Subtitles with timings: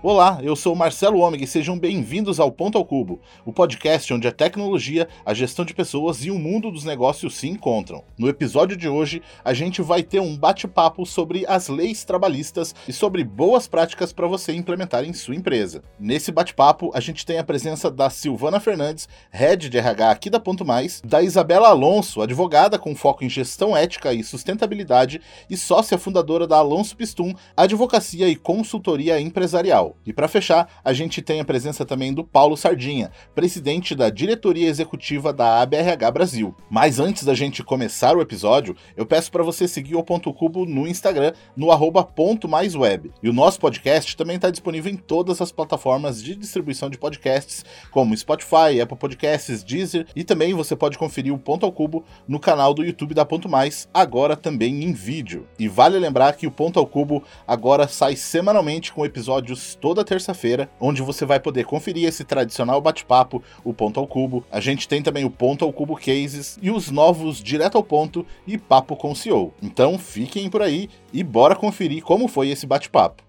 [0.00, 4.28] Olá, eu sou Marcelo Ômega e sejam bem-vindos ao Ponto ao Cubo, o podcast onde
[4.28, 8.04] a tecnologia, a gestão de pessoas e o mundo dos negócios se encontram.
[8.16, 12.92] No episódio de hoje, a gente vai ter um bate-papo sobre as leis trabalhistas e
[12.92, 15.82] sobre boas práticas para você implementar em sua empresa.
[15.98, 20.38] Nesse bate-papo, a gente tem a presença da Silvana Fernandes, head de RH aqui da
[20.38, 25.98] Ponto Mais, da Isabela Alonso, advogada com foco em gestão ética e sustentabilidade e sócia
[25.98, 29.87] fundadora da Alonso Pistum, advocacia e consultoria empresarial.
[30.04, 34.68] E para fechar, a gente tem a presença também do Paulo Sardinha, presidente da diretoria
[34.68, 36.54] executiva da ABRH Brasil.
[36.70, 40.64] Mas antes da gente começar o episódio, eu peço para você seguir o Ponto Cubo
[40.64, 43.10] no Instagram, no arroba ponto mais web.
[43.22, 47.64] E o nosso podcast também está disponível em todas as plataformas de distribuição de podcasts,
[47.90, 52.40] como Spotify, Apple Podcasts, Deezer, e também você pode conferir o Ponto ao Cubo no
[52.40, 55.46] canal do YouTube da Ponto Mais, agora também em vídeo.
[55.58, 60.68] E vale lembrar que o Ponto ao Cubo agora sai semanalmente com episódios toda terça-feira,
[60.80, 64.44] onde você vai poder conferir esse tradicional bate-papo, o Ponto ao Cubo.
[64.50, 68.26] A gente tem também o Ponto ao Cubo Cases e os novos Direto ao Ponto
[68.46, 69.52] e Papo com o CEO.
[69.62, 73.22] Então fiquem por aí e bora conferir como foi esse bate-papo.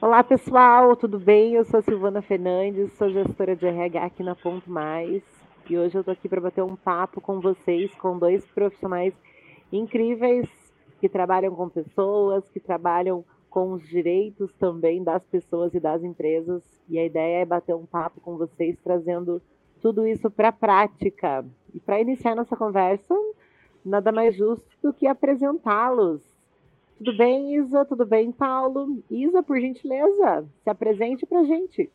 [0.00, 1.54] Olá pessoal, tudo bem?
[1.54, 5.22] Eu sou Silvana Fernandes, sou gestora de RH aqui na Ponto Mais
[5.70, 9.14] e hoje eu tô aqui para bater um papo com vocês, com dois profissionais
[9.72, 10.61] incríveis
[11.02, 16.62] que trabalham com pessoas, que trabalham com os direitos também das pessoas e das empresas.
[16.88, 19.42] E a ideia é bater um papo com vocês, trazendo
[19.80, 21.44] tudo isso para a prática.
[21.74, 23.12] E para iniciar nossa conversa,
[23.84, 26.22] nada mais justo do que apresentá-los.
[26.98, 27.84] Tudo bem, Isa?
[27.84, 29.02] Tudo bem, Paulo?
[29.10, 31.90] Isa, por gentileza, se apresente para a gente.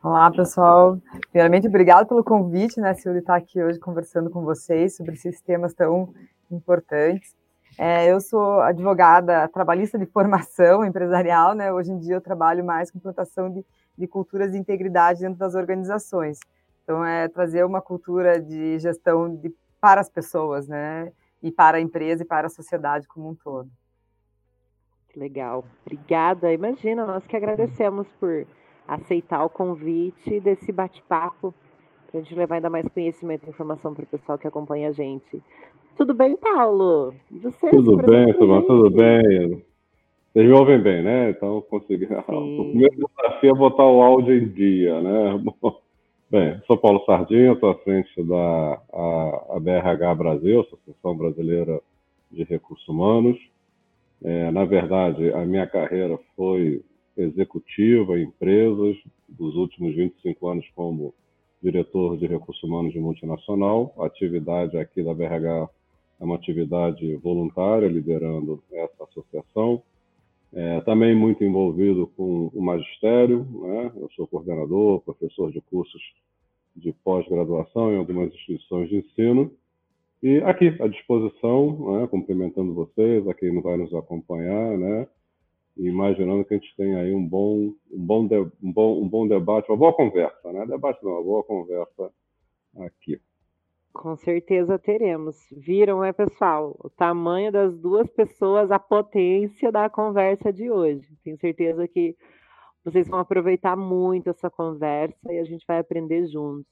[0.00, 0.96] Olá, pessoal.
[1.32, 5.74] Primeiramente, obrigado pelo convite, né, Silvia, estar aqui hoje conversando com vocês sobre esses temas
[5.74, 6.14] tão
[6.48, 7.34] importantes.
[7.78, 11.70] É, eu sou advogada trabalhista de formação empresarial, né?
[11.72, 13.64] Hoje em dia eu trabalho mais com implantação de,
[13.96, 16.38] de culturas de integridade dentro das organizações.
[16.82, 21.12] Então, é trazer uma cultura de gestão de, para as pessoas, né?
[21.42, 23.68] E para a empresa e para a sociedade como um todo.
[25.14, 25.64] Legal.
[25.84, 26.52] Obrigada.
[26.52, 28.46] Imagina, nós que agradecemos por
[28.86, 31.52] aceitar o convite desse bate-papo
[32.06, 34.92] para a gente levar ainda mais conhecimento e informação para o pessoal que acompanha a
[34.92, 35.42] gente.
[35.96, 37.14] Tudo bem, Paulo?
[37.30, 39.64] Você tudo bem, tudo bem.
[40.32, 41.30] Vocês me ouvem bem, né?
[41.30, 42.06] Então, consegui.
[42.28, 45.42] O primeiro desafio é botar o áudio em dia, né?
[46.28, 51.80] Bem, sou Paulo Sardinha, estou à frente da a, a BRH Brasil, Associação Brasileira
[52.32, 53.38] de Recursos Humanos.
[54.24, 56.82] É, na verdade, a minha carreira foi
[57.16, 58.96] executiva em empresas,
[59.28, 61.14] dos últimos 25 anos como
[61.62, 63.94] diretor de recursos humanos de multinacional.
[63.98, 65.70] Atividade aqui da BRH
[66.20, 69.82] é uma atividade voluntária liderando essa associação.
[70.52, 73.92] É, também muito envolvido com o magistério, né?
[73.96, 76.00] eu sou coordenador, professor de cursos
[76.74, 79.50] de pós-graduação em algumas instituições de ensino.
[80.22, 82.06] E aqui à disposição, né?
[82.06, 85.06] cumprimentando vocês, a quem vai nos acompanhar, né?
[85.76, 89.28] imaginando que a gente tenha aí um bom, um bom, de, um bom, um bom
[89.28, 90.64] debate, uma boa conversa, né?
[90.66, 92.10] Debate não, uma boa conversa.
[94.06, 95.36] Com certeza teremos.
[95.50, 96.76] Viram, é pessoal?
[96.78, 101.08] O tamanho das duas pessoas, a potência da conversa de hoje.
[101.24, 102.14] Tenho certeza que
[102.84, 106.70] vocês vão aproveitar muito essa conversa e a gente vai aprender juntos.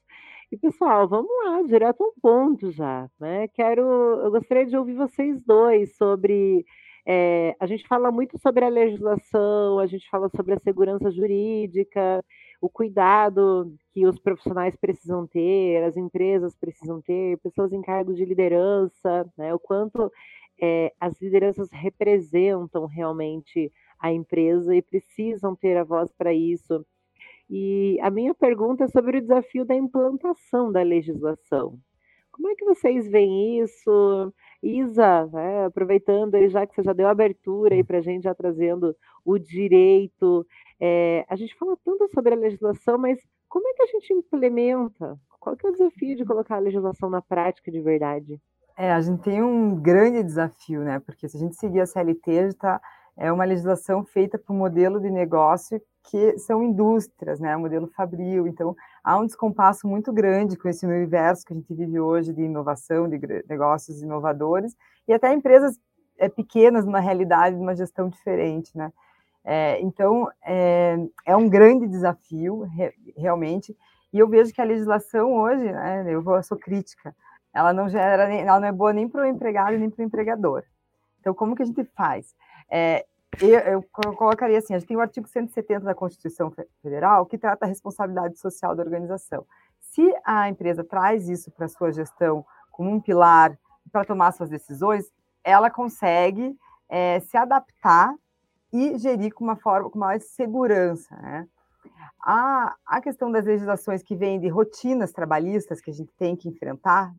[0.52, 3.48] E pessoal, vamos lá, direto ao ponto já, né?
[3.48, 6.64] Quero, eu gostaria de ouvir vocês dois sobre
[7.04, 12.24] é, a gente fala muito sobre a legislação, a gente fala sobre a segurança jurídica,
[12.64, 18.24] o cuidado que os profissionais precisam ter, as empresas precisam ter, pessoas em cargos de
[18.24, 20.10] liderança, né, o quanto
[20.58, 23.70] é, as lideranças representam realmente
[24.00, 26.86] a empresa e precisam ter a voz para isso.
[27.50, 31.78] E a minha pergunta é sobre o desafio da implantação da legislação.
[32.32, 34.32] Como é que vocês veem isso?
[34.64, 38.34] Isa, né, aproveitando aí, já que você já deu abertura aí para a gente, já
[38.34, 40.46] trazendo o direito,
[40.80, 43.18] é, a gente fala tanto sobre a legislação, mas
[43.48, 45.18] como é que a gente implementa?
[45.38, 48.40] Qual que é o desafio de colocar a legislação na prática de verdade?
[48.76, 50.98] É, a gente tem um grande desafio, né?
[50.98, 52.80] Porque se a gente seguir a CLT, está
[53.16, 57.56] é uma legislação feita para o modelo de negócio que são indústrias, né?
[57.56, 58.46] O modelo fabril.
[58.46, 58.74] Então,
[59.04, 63.06] há um descompasso muito grande com esse universo que a gente vive hoje de inovação,
[63.06, 64.74] de negócios inovadores
[65.06, 65.78] e até empresas
[66.18, 68.90] é, pequenas numa realidade, numa gestão diferente, né?
[69.44, 70.96] É, então, é,
[71.26, 73.76] é, um grande desafio, re, realmente,
[74.10, 77.14] e eu vejo que a legislação hoje, né, eu, vou, eu sou crítica,
[77.52, 80.62] ela não gera, ela não é boa nem para o empregado nem para o empregador.
[81.20, 82.34] Então, como que a gente faz?
[82.70, 83.04] É,
[83.40, 83.82] eu, eu,
[84.16, 86.52] colocaria assim: a gente tem o artigo 170 da Constituição
[86.82, 89.46] Federal que trata a responsabilidade social da organização.
[89.80, 93.56] Se a empresa traz isso para a sua gestão como um pilar
[93.92, 96.56] para tomar suas decisões, ela consegue
[96.88, 98.14] é, se adaptar
[98.72, 101.14] e gerir com uma forma com mais segurança.
[101.16, 101.46] Né?
[102.20, 106.48] A, a questão das legislações que vêm de rotinas trabalhistas que a gente tem que
[106.48, 107.14] enfrentar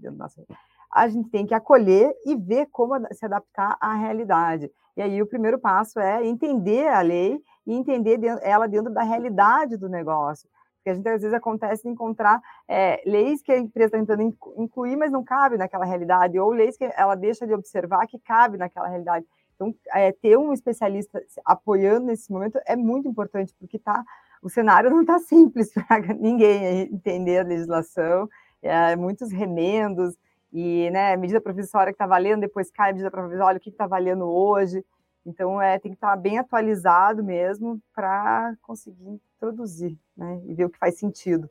[0.91, 4.71] a gente tem que acolher e ver como se adaptar à realidade.
[4.95, 9.77] E aí o primeiro passo é entender a lei e entender ela dentro da realidade
[9.77, 10.47] do negócio.
[10.77, 14.95] Porque a gente às vezes acontece encontrar é, leis que a empresa está tentando incluir,
[14.95, 18.88] mas não cabe naquela realidade, ou leis que ela deixa de observar que cabe naquela
[18.88, 19.25] realidade.
[19.56, 24.03] Então, é, ter um especialista apoiando nesse momento é muito importante, porque tá,
[24.44, 28.30] o cenário não está simples para ninguém entender a legislação,
[28.62, 30.15] é, muitos remendos,
[30.56, 33.86] e, né, medida provisória que está valendo, depois cai a medida provisória, o que está
[33.86, 34.86] valendo hoje.
[35.25, 40.63] Então, é, tem que estar tá bem atualizado mesmo para conseguir introduzir, né, e ver
[40.63, 41.50] o que faz sentido.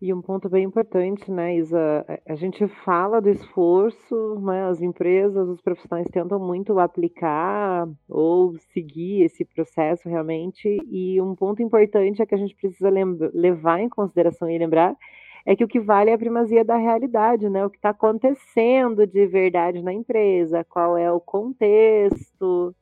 [0.00, 2.04] E um ponto bem importante, né, Isa?
[2.26, 4.64] A gente fala do esforço, né?
[4.64, 10.76] As empresas, os profissionais tentam muito aplicar ou seguir esse processo realmente.
[10.90, 14.96] E um ponto importante é que a gente precisa levar em consideração e lembrar
[15.44, 17.64] é que o que vale é a primazia da realidade, né?
[17.64, 22.74] O que está acontecendo de verdade na empresa, qual é o contexto,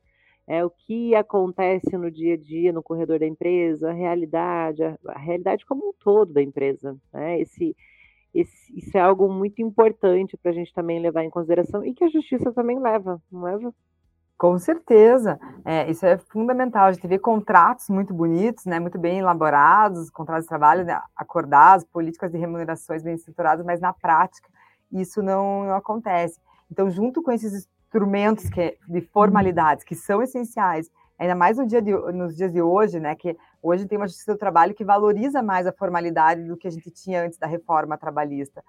[0.47, 5.17] é o que acontece no dia a dia, no corredor da empresa, a realidade, a,
[5.17, 7.39] realidade como um todo da empresa, né?
[7.39, 7.75] Esse,
[8.33, 12.03] esse, isso é algo muito importante para a gente também levar em consideração e que
[12.03, 13.73] a justiça também leva, não leva?
[14.41, 16.87] Com certeza, é, isso é fundamental.
[16.87, 21.85] A gente vê contratos muito bonitos, né, muito bem elaborados, contratos de trabalho né, acordados,
[21.85, 24.49] políticas de remunerações bem estruturadas, mas na prática
[24.91, 26.39] isso não, não acontece.
[26.71, 30.89] Então, junto com esses instrumentos que, de formalidades que são essenciais,
[31.19, 34.33] ainda mais no dia de, nos dias de hoje, né, que hoje tem uma justiça
[34.33, 37.95] do trabalho que valoriza mais a formalidade do que a gente tinha antes da reforma
[37.95, 38.63] trabalhista.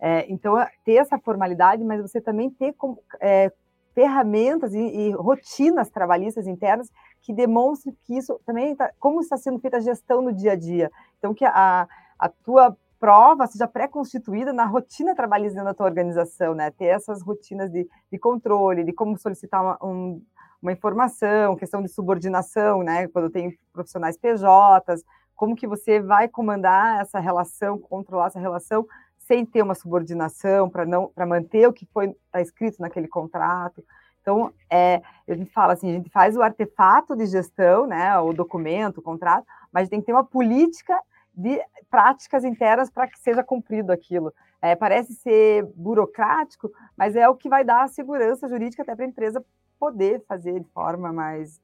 [0.00, 0.54] É, então,
[0.86, 3.52] ter essa formalidade, mas você também ter como, é,
[3.98, 6.88] ferramentas e, e, rotinas trabalhistas internas
[7.20, 10.54] que demonstrem que isso também tá, como está sendo feita a gestão no dia a
[10.54, 10.88] dia.
[11.18, 16.70] Então, que a, a tua prova seja pré-constituída na rotina trabalhista da tua organização, né?
[16.70, 20.22] Ter essas rotinas de, de controle, de como solicitar uma, um,
[20.62, 23.08] uma informação, questão de subordinação, né?
[23.08, 25.02] Quando tem profissionais PJs,
[25.34, 28.86] como que você vai comandar essa relação, controlar essa relação
[29.28, 33.84] sem ter uma subordinação para não para manter o que foi está escrito naquele contrato.
[34.22, 38.32] Então, é, a gente fala assim, a gente faz o artefato de gestão, né, o
[38.32, 40.98] documento, o contrato, mas tem que ter uma política
[41.32, 41.60] de
[41.90, 44.32] práticas internas para que seja cumprido aquilo.
[44.60, 49.04] É, parece ser burocrático, mas é o que vai dar a segurança jurídica até para
[49.04, 49.44] a empresa
[49.78, 51.60] poder fazer de forma mais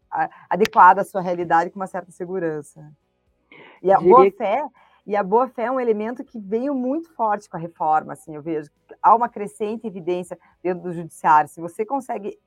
[0.49, 2.93] adequada à sua realidade com uma certa segurança.
[3.83, 4.65] E a boa fé
[5.07, 8.43] e a boa-fé é um elemento que veio muito forte com a reforma, assim, eu
[8.43, 8.71] vejo.
[9.03, 11.49] Há uma crescente evidência dentro do judiciário.
[11.51, 12.39] Se você consegue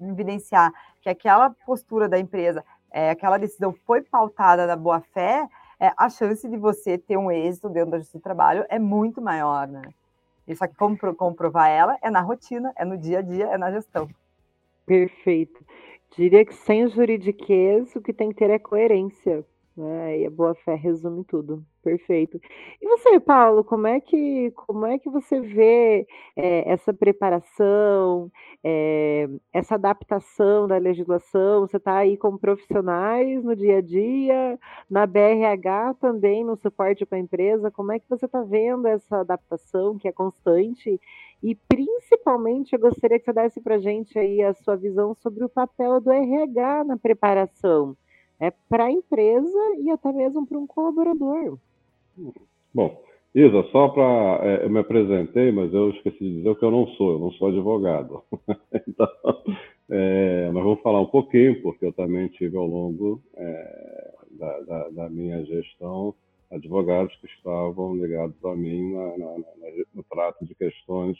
[0.00, 0.72] evidenciar
[1.02, 5.46] que aquela postura da empresa, é, aquela decisão foi pautada na boa-fé,
[5.78, 9.20] é, a chance de você ter um êxito dentro da justiça do trabalho é muito
[9.20, 9.82] maior, né?
[10.48, 13.58] E só que como comprovar ela é na rotina, é no dia a dia, é
[13.58, 14.08] na gestão.
[14.86, 15.62] Perfeito.
[16.16, 19.44] Diria que sem juridiquês, o que tem que ter é coerência.
[19.76, 20.20] Né?
[20.20, 21.62] E a boa fé resume tudo.
[21.82, 22.40] Perfeito.
[22.80, 28.32] E você, Paulo, como é que, como é que você vê é, essa preparação,
[28.64, 31.60] é, essa adaptação da legislação?
[31.60, 34.58] Você está aí com profissionais no dia a dia,
[34.90, 37.70] na BRH também, no suporte para a empresa.
[37.70, 40.98] Como é que você está vendo essa adaptação que é constante?
[41.42, 45.44] E principalmente eu gostaria que você desse para a gente aí a sua visão sobre
[45.44, 47.94] o papel do RH na preparação
[48.40, 51.58] é para a empresa e até mesmo para um colaborador.
[52.74, 53.02] Bom,
[53.34, 54.40] Isa, só para.
[54.42, 57.18] É, eu me apresentei, mas eu esqueci de dizer o que eu não sou, eu
[57.18, 58.22] não sou advogado.
[58.88, 59.08] então,
[59.90, 64.88] é, mas vamos falar um pouquinho, porque eu também tive ao longo é, da, da,
[64.88, 66.14] da, minha gestão
[66.50, 71.18] advogados que estavam ligados a mim na, na, na, no trato de questões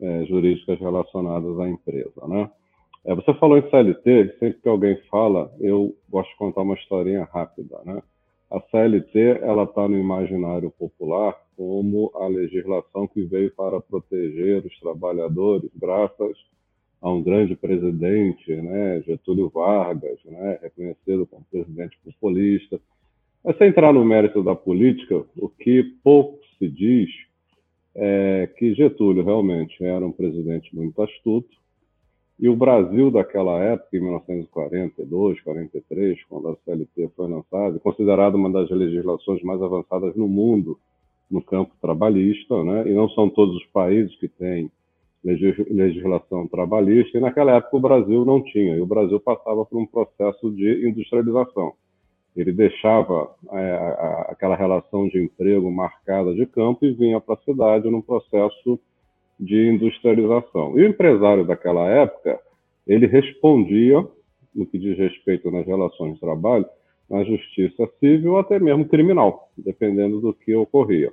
[0.00, 2.50] é, jurídicas relacionadas à empresa, né?
[3.08, 7.24] É, você falou em CLT, sempre que alguém fala, eu gosto de contar uma historinha
[7.24, 8.02] rápida, né?
[8.50, 14.78] A CLT, ela está no imaginário popular como a legislação que veio para proteger os
[14.78, 16.36] trabalhadores, graças
[17.00, 22.78] a um grande presidente, né, Getúlio Vargas, né, reconhecido como presidente populista.
[23.42, 27.08] Mas sem entrar no mérito da política, o que pouco se diz
[27.94, 31.56] é que Getúlio realmente era um presidente muito astuto,
[32.40, 38.50] E o Brasil daquela época, em 1942, 43, quando a CLT foi lançada, considerada uma
[38.50, 40.78] das legislações mais avançadas no mundo
[41.28, 42.88] no campo trabalhista, né?
[42.88, 44.70] e não são todos os países que têm
[45.24, 49.84] legislação trabalhista, e naquela época o Brasil não tinha, e o Brasil passava por um
[49.84, 51.72] processo de industrialização.
[52.36, 53.96] Ele deixava é,
[54.28, 58.78] aquela relação de emprego marcada de campo e vinha para a cidade num processo
[59.38, 60.78] de industrialização.
[60.78, 62.38] E o empresário daquela época,
[62.86, 64.04] ele respondia,
[64.54, 66.66] no que diz respeito nas relações de trabalho,
[67.08, 71.12] na justiça civil ou até mesmo criminal, dependendo do que ocorria.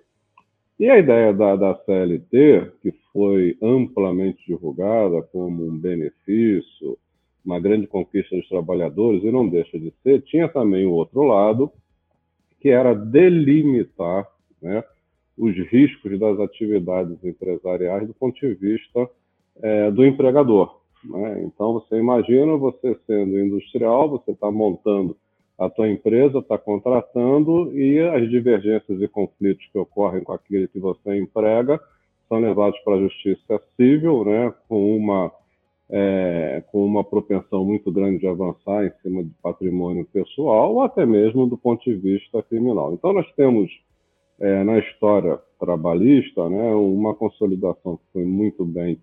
[0.78, 6.98] E a ideia da, da CLT, que foi amplamente divulgada como um benefício,
[7.46, 11.72] uma grande conquista dos trabalhadores, e não deixa de ser, tinha também o outro lado,
[12.60, 14.28] que era delimitar
[14.62, 14.84] né,
[15.38, 19.10] os riscos das atividades empresariais do ponto de vista
[19.62, 20.80] é, do empregador.
[21.04, 21.44] Né?
[21.44, 25.16] Então, você imagina você sendo industrial, você está montando
[25.58, 30.80] a tua empresa está contratando e as divergências e conflitos que ocorrem com aquele que
[30.80, 31.80] você emprega
[32.28, 35.32] são levados para a justiça civil, né, com uma
[35.88, 41.06] é, com uma propensão muito grande de avançar em cima de patrimônio pessoal ou até
[41.06, 42.92] mesmo do ponto de vista criminal.
[42.94, 43.72] Então nós temos
[44.40, 48.98] é, na história trabalhista, né, uma consolidação que foi muito bem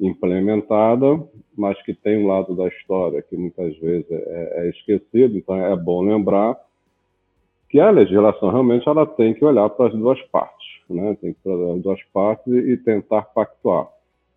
[0.00, 1.22] implementada,
[1.56, 5.76] mas que tem um lado da história que muitas vezes é, é esquecido, então é
[5.76, 6.58] bom lembrar
[7.68, 11.16] que a legislação realmente ela tem que olhar para as duas partes, né?
[11.20, 13.88] tem que olhar as duas partes e tentar pactuar.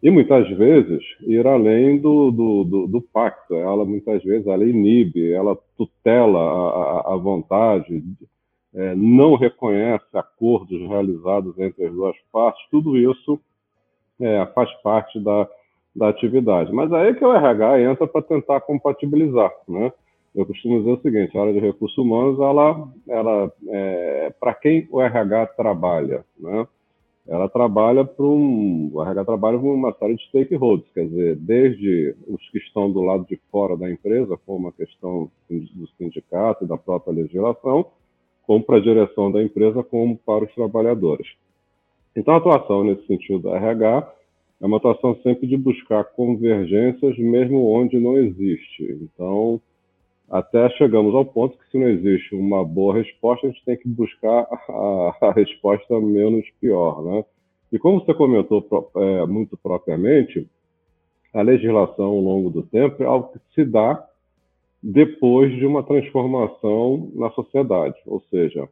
[0.02, 5.34] E muitas vezes ir além do, do, do, do pacto, ela muitas vezes ela inibe,
[5.34, 8.04] ela tutela a, a vontade,
[8.76, 13.40] é, não reconhece acordos realizados entre as duas partes, tudo isso
[14.20, 15.48] é, faz parte da,
[15.96, 16.72] da atividade.
[16.74, 19.92] Mas aí que o RH entra para tentar compatibilizar, né?
[20.36, 24.88] Eu costumo dizer o seguinte: a área de recursos humanos, ela, ela é, para quem
[24.92, 26.68] o RH trabalha, né?
[27.28, 32.16] Ela trabalha para um, o RH trabalha com uma série de stakeholders, quer dizer, desde
[32.28, 36.68] os que estão do lado de fora da empresa, como a questão do sindicato e
[36.68, 37.88] da própria legislação,
[38.46, 41.28] como para a direção da empresa, como para os trabalhadores.
[42.16, 44.14] Então, a atuação nesse sentido da RH
[44.62, 48.84] é uma atuação sempre de buscar convergências, mesmo onde não existe.
[49.02, 49.60] Então,
[50.30, 53.88] até chegamos ao ponto que, se não existe uma boa resposta, a gente tem que
[53.88, 57.04] buscar a, a resposta menos pior.
[57.04, 57.26] Né?
[57.72, 60.48] E como você comentou é, muito propriamente,
[61.34, 64.08] a legislação ao longo do tempo é algo que se dá
[64.88, 67.96] depois de uma transformação na sociedade.
[68.06, 68.70] Ou seja,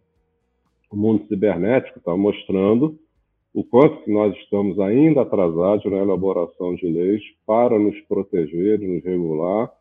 [0.91, 3.00] o mundo cibernético está mostrando
[3.51, 9.03] o quanto que nós estamos ainda atrasados na elaboração de leis para nos proteger nos
[9.03, 9.72] regular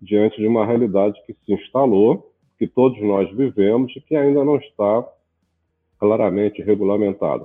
[0.00, 4.56] diante de uma realidade que se instalou, que todos nós vivemos e que ainda não
[4.56, 5.04] está
[5.98, 7.44] claramente regulamentada.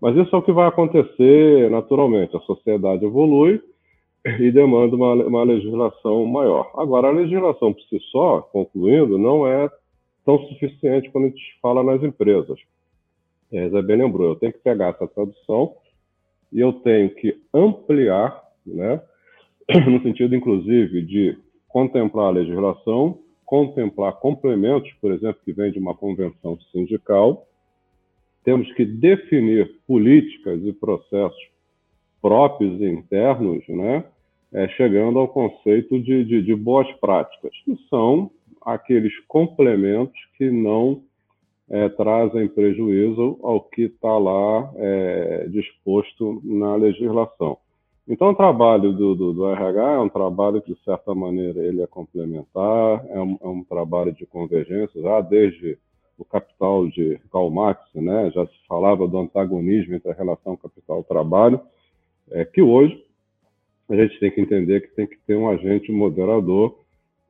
[0.00, 2.36] Mas isso é o que vai acontecer naturalmente.
[2.36, 3.60] A sociedade evolui
[4.24, 6.70] e demanda uma, uma legislação maior.
[6.76, 9.70] Agora, a legislação por si só, concluindo, não é
[10.24, 12.58] tão suficiente quando a gente fala nas empresas
[13.52, 15.74] é, Isabel lembrou, eu tenho que pegar essa tradução
[16.52, 19.00] e eu tenho que ampliar, né,
[19.90, 21.36] no sentido, inclusive, de
[21.68, 27.46] contemplar a legislação, contemplar complementos, por exemplo, que vem de uma convenção sindical,
[28.44, 31.49] temos que definir políticas e processos
[32.20, 34.04] próprios e internos, né,
[34.52, 41.02] é, chegando ao conceito de, de, de boas práticas, que são aqueles complementos que não
[41.68, 47.58] é, trazem prejuízo ao que está lá é, disposto na legislação.
[48.08, 51.80] Então, o trabalho do, do, do, RH é um trabalho que, de certa maneira, ele
[51.80, 55.78] é complementar, é um, é um trabalho de convergência, já desde
[56.18, 61.60] o capital de Karl Marx, né, já se falava do antagonismo entre a relação capital-trabalho,
[62.30, 63.02] é, que hoje
[63.88, 66.78] a gente tem que entender que tem que ter um agente moderador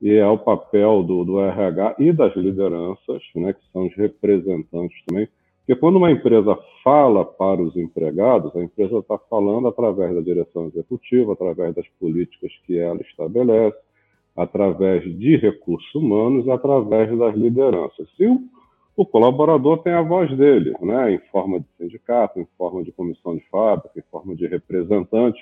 [0.01, 4.97] e é o papel do, do RH e das lideranças, né, que são os representantes
[5.05, 5.27] também,
[5.59, 10.67] porque quando uma empresa fala para os empregados, a empresa está falando através da direção
[10.67, 13.77] executiva, através das políticas que ela estabelece,
[14.35, 18.07] através de recursos humanos e através das lideranças.
[18.17, 18.41] Se o,
[18.95, 23.35] o colaborador tem a voz dele, né, em forma de sindicato, em forma de comissão
[23.35, 25.39] de fábrica, em forma de representante.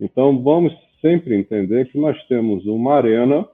[0.00, 3.46] Então, vamos sempre entender que nós temos uma arena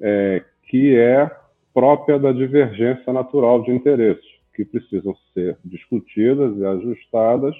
[0.00, 1.30] é, que é
[1.72, 7.54] própria da divergência natural de interesses, que precisam ser discutidas e ajustadas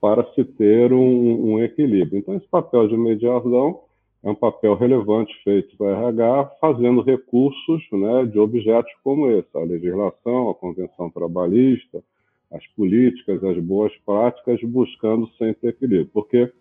[0.00, 2.18] para se ter um, um equilíbrio.
[2.18, 3.80] Então, esse papel de mediação
[4.22, 9.60] é um papel relevante feito pelo RH, fazendo recursos né, de objetos como esse, a
[9.60, 12.02] legislação, a convenção trabalhista,
[12.50, 16.10] as políticas, as boas práticas, buscando sempre equilíbrio.
[16.12, 16.52] Porque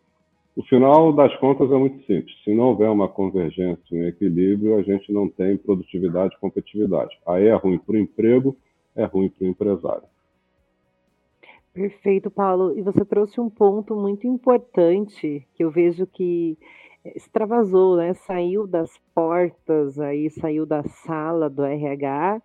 [0.55, 2.33] o final das contas é muito simples.
[2.43, 7.17] Se não houver uma convergência, um equilíbrio, a gente não tem produtividade e competitividade.
[7.27, 8.55] Aí é ruim para o emprego,
[8.95, 10.03] é ruim para o empresário.
[11.73, 12.77] Perfeito, Paulo.
[12.77, 16.57] E você trouxe um ponto muito importante que eu vejo que
[17.15, 18.13] extravasou, né?
[18.13, 22.41] Saiu das portas, aí saiu da sala do RH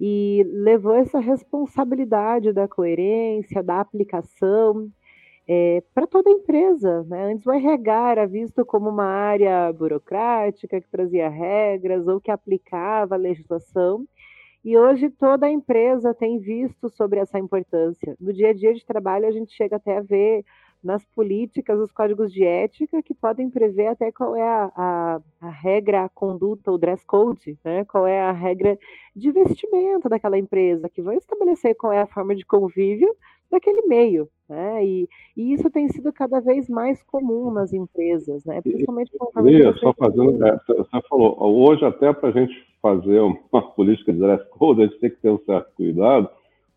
[0.00, 4.90] e levou essa responsabilidade da coerência, da aplicação
[5.46, 7.04] é, para toda a empresa.
[7.04, 7.32] Né?
[7.32, 13.14] Antes o RH era visto como uma área burocrática que trazia regras ou que aplicava
[13.14, 14.06] a legislação.
[14.64, 18.16] E hoje toda a empresa tem visto sobre essa importância.
[18.18, 20.42] No dia a dia de trabalho, a gente chega até a ver
[20.84, 25.50] nas políticas, os códigos de ética, que podem prever até qual é a, a, a,
[25.50, 27.84] regra, a conduta, o dress code, né?
[27.86, 28.78] qual é a regra
[29.16, 33.08] de vestimenta daquela empresa, que vai estabelecer qual é a forma de convívio
[33.50, 34.28] daquele meio.
[34.46, 34.84] Né?
[34.84, 38.60] E, e isso tem sido cada vez mais comum nas empresas, né?
[38.60, 43.62] principalmente com e, só fazendo, é, você falou, hoje até para a gente fazer uma
[43.74, 46.28] política de dress code, a gente tem que ter um certo cuidado,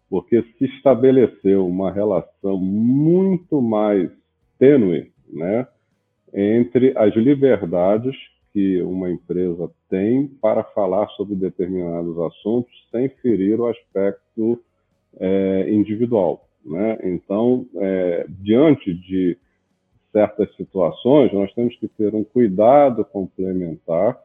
[0.10, 4.10] porque se estabeleceu uma relação muito mais
[4.58, 5.68] tênue né,
[6.34, 8.16] entre as liberdades
[8.54, 14.60] que uma empresa tem para falar sobre determinados assuntos sem ferir o aspecto
[15.20, 16.48] é, individual.
[16.66, 16.98] Né?
[17.04, 19.38] Então, é, diante de
[20.12, 24.18] certas situações, nós temos que ter um cuidado complementar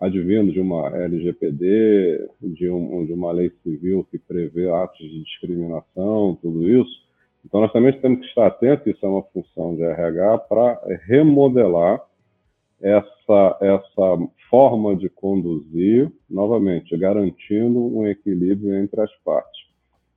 [0.00, 6.38] advindo de uma LGPD, de, um, de, uma lei civil que prevê atos de discriminação,
[6.40, 7.08] tudo isso.
[7.44, 12.02] Então, nós também temos que estar atentos, isso é uma função de RH, para remodelar
[12.80, 19.60] essa, essa forma de conduzir, novamente, garantindo um equilíbrio entre as partes.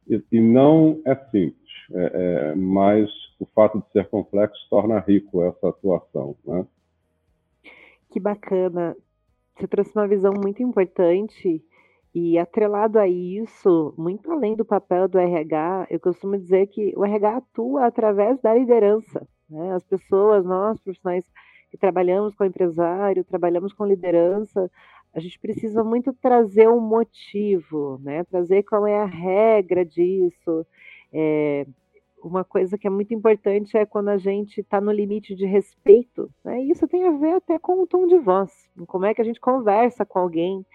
[0.08, 5.44] E, e não é simples, é, é, mas o fato de ser complexo torna rico
[5.44, 6.36] essa atuação.
[6.46, 6.66] Né?
[8.12, 8.96] Que bacana
[9.56, 11.64] você trouxe uma visão muito importante
[12.14, 17.04] e atrelado a isso, muito além do papel do RH, eu costumo dizer que o
[17.04, 19.28] RH atua através da liderança.
[19.50, 19.74] Né?
[19.74, 21.26] As pessoas, nós profissionais
[21.72, 24.70] que trabalhamos com empresário, trabalhamos com liderança,
[25.14, 28.24] a gente precisa muito trazer um motivo, né?
[28.26, 30.66] trazer qual é a regra disso,
[31.12, 31.66] é,
[32.24, 36.32] uma coisa que é muito importante é quando a gente está no limite de respeito.
[36.44, 36.62] Né?
[36.64, 38.52] Isso tem a ver até com o tom de voz,
[38.88, 40.66] como é que a gente conversa com alguém.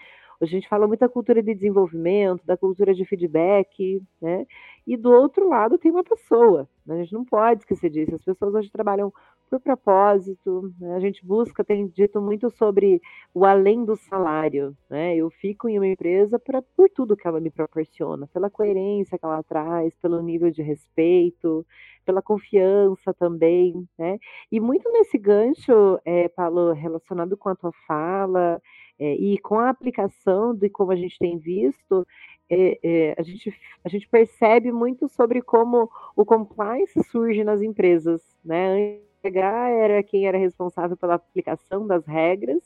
[0.41, 4.47] A gente fala muito da cultura de desenvolvimento, da cultura de feedback, né?
[4.87, 6.69] E do outro lado tem uma pessoa.
[6.87, 6.95] Né?
[6.95, 8.15] A gente não pode esquecer disso.
[8.15, 9.13] As pessoas hoje trabalham
[9.51, 10.73] por propósito.
[10.81, 10.95] Né?
[10.95, 13.03] A gente busca, tem dito muito sobre
[13.35, 14.77] o além do salário.
[14.89, 15.17] Né?
[15.17, 19.25] Eu fico em uma empresa pra, por tudo que ela me proporciona, pela coerência que
[19.25, 21.67] ela traz, pelo nível de respeito,
[22.07, 23.87] pela confiança também.
[23.99, 24.19] Né?
[24.53, 28.63] E muito nesse gancho, é, Paulo, relacionado com a tua fala
[28.99, 32.07] é, e com a aplicação de como a gente tem visto,
[32.51, 38.23] é, é, a, gente, a gente percebe muito sobre como o compliance surge nas empresas,
[38.45, 38.99] né?
[39.23, 42.63] RH era quem era responsável pela aplicação das regras,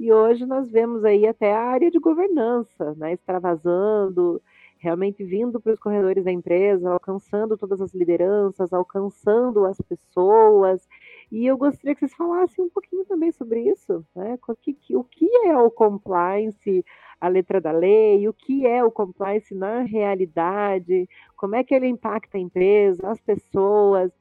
[0.00, 4.42] e hoje nós vemos aí até a área de governança, né, extravasando,
[4.78, 10.88] realmente vindo para os corredores da empresa, alcançando todas as lideranças, alcançando as pessoas.
[11.32, 14.38] E eu gostaria que vocês falassem um pouquinho também sobre isso, né?
[14.46, 16.84] O que, o que é o compliance,
[17.18, 21.86] a letra da lei, o que é o compliance na realidade, como é que ele
[21.86, 24.12] impacta a empresa, as pessoas,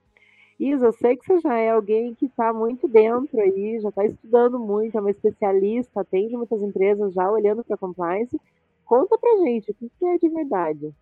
[0.57, 4.05] Isa, eu sei que você já é alguém que está muito dentro aí, já está
[4.05, 8.39] estudando muito, é uma especialista, atende muitas empresas já olhando para compliance.
[8.85, 10.93] Conta para gente, o que é de verdade?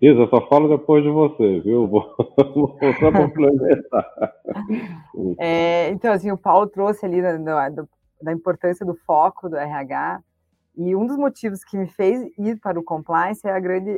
[0.00, 1.86] Isa, só falo depois de você, viu?
[1.86, 2.14] Vou,
[2.54, 4.06] vou só complementar.
[5.38, 7.84] É, então, assim, o Paulo trouxe ali da, da,
[8.20, 10.20] da importância do foco do RH,
[10.76, 13.96] e um dos motivos que me fez ir para o compliance é a grande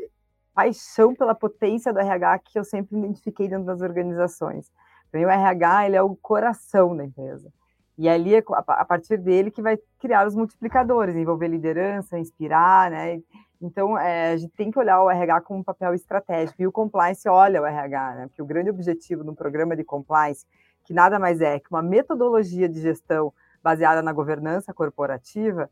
[0.54, 4.70] paixão pela potência do RH que eu sempre identifiquei dentro das organizações.
[5.10, 7.52] Para mim, o RH ele é o coração da empresa.
[7.98, 13.20] E ali, é a partir dele, que vai criar os multiplicadores, envolver liderança, inspirar, né?
[13.60, 16.60] Então, é, a gente tem que olhar o RH como um papel estratégico.
[16.62, 18.26] E o compliance olha o RH, né?
[18.26, 20.46] Porque o grande objetivo do programa de compliance,
[20.84, 25.70] que nada mais é que uma metodologia de gestão baseada na governança corporativa,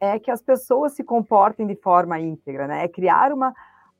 [0.00, 2.84] é que as pessoas se comportem de forma íntegra, né?
[2.84, 3.54] É criar uma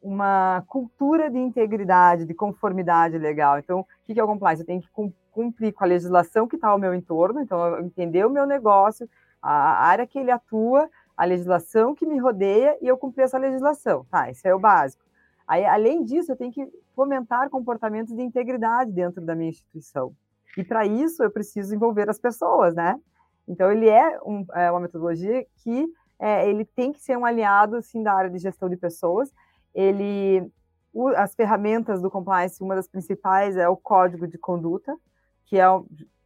[0.05, 3.59] uma cultura de integridade, de conformidade legal.
[3.59, 4.61] Então, o que é o compliance?
[4.61, 8.31] Eu tenho que cumprir com a legislação que está ao meu entorno, então entender o
[8.31, 9.09] meu negócio,
[9.43, 14.07] a área que ele atua, a legislação que me rodeia e eu cumprir essa legislação.
[14.11, 15.05] Tá, esse é o básico.
[15.47, 20.15] Aí, além disso, eu tenho que fomentar comportamentos de integridade dentro da minha instituição.
[20.57, 22.99] E para isso eu preciso envolver as pessoas, né?
[23.47, 25.87] Então ele é, um, é uma metodologia que
[26.19, 29.31] é, ele tem que ser um aliado assim da área de gestão de pessoas.
[29.75, 30.51] Ele
[30.95, 34.97] o, as ferramentas do compliance, uma das principais é o código de conduta,
[35.47, 35.67] que é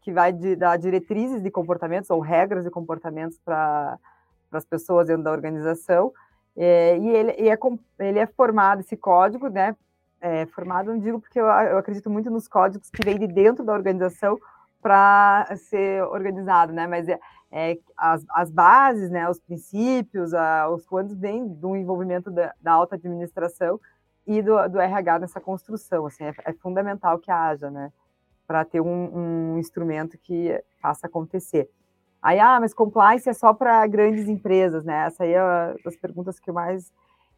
[0.09, 3.98] que vai de, dar diretrizes de comportamentos ou regras de comportamentos para
[4.50, 6.12] as pessoas dentro da organização.
[6.57, 7.59] É, e ele, e é,
[7.98, 9.76] ele é formado, esse código, né?
[10.20, 13.64] É, formado, não digo porque eu, eu acredito muito nos códigos que vêm de dentro
[13.64, 14.38] da organização
[14.81, 16.87] para ser organizado, né?
[16.87, 17.20] Mas é,
[17.52, 19.28] é, as, as bases, né?
[19.28, 23.81] Os princípios, a, os comandos vêm do envolvimento da, da alta administração
[24.26, 26.07] e do, do RH nessa construção.
[26.07, 27.92] Assim, é, é fundamental que haja, né?
[28.48, 31.70] Para ter um, um, instrumento que faça acontecer.
[32.20, 35.06] Aí, ah, mas compliance é só para grandes empresas, né?
[35.06, 36.90] Essa aí é uma das perguntas que eu mais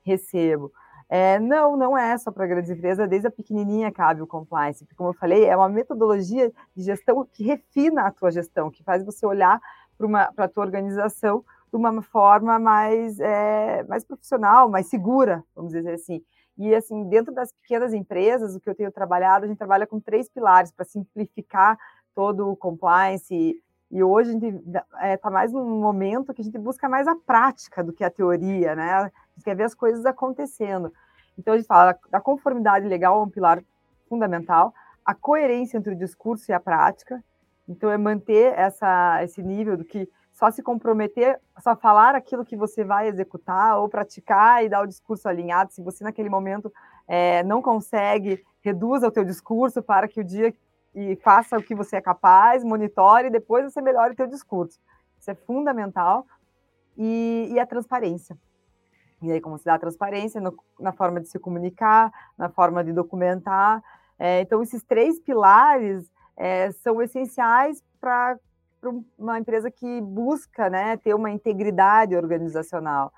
[0.03, 0.73] recebo.
[1.09, 4.95] É, não, não é só para grandes empresas, desde a pequenininha cabe o compliance, porque,
[4.95, 9.05] como eu falei, é uma metodologia de gestão que refina a tua gestão, que faz
[9.05, 9.61] você olhar
[9.99, 15.95] para a tua organização de uma forma mais, é, mais profissional, mais segura, vamos dizer
[15.95, 16.23] assim.
[16.61, 19.99] E, assim, dentro das pequenas empresas, o que eu tenho trabalhado, a gente trabalha com
[19.99, 21.79] três pilares para simplificar
[22.15, 23.35] todo o compliance.
[23.35, 26.87] E, e hoje a gente está é, tá mais num momento que a gente busca
[26.87, 28.93] mais a prática do que a teoria, né?
[28.93, 30.93] A gente quer ver as coisas acontecendo.
[31.39, 33.65] Então, a gente fala da conformidade legal é um pilar
[34.07, 37.25] fundamental, a coerência entre o discurso e a prática.
[37.67, 40.07] Então, é manter essa, esse nível do que
[40.41, 44.87] só se comprometer, só falar aquilo que você vai executar ou praticar e dar o
[44.87, 45.71] discurso alinhado.
[45.71, 46.73] Se você naquele momento
[47.07, 50.55] é, não consegue, reduza o teu discurso para que o dia
[50.95, 54.81] e faça o que você é capaz, monitore e depois você melhore o teu discurso.
[55.19, 56.27] Isso é fundamental.
[56.97, 58.37] E, e a transparência.
[59.23, 62.83] E aí, como se dá a transparência no, na forma de se comunicar, na forma
[62.83, 63.83] de documentar.
[64.19, 68.39] É, então, esses três pilares é, são essenciais para
[68.81, 73.13] para uma empresa que busca né, ter uma integridade organizacional.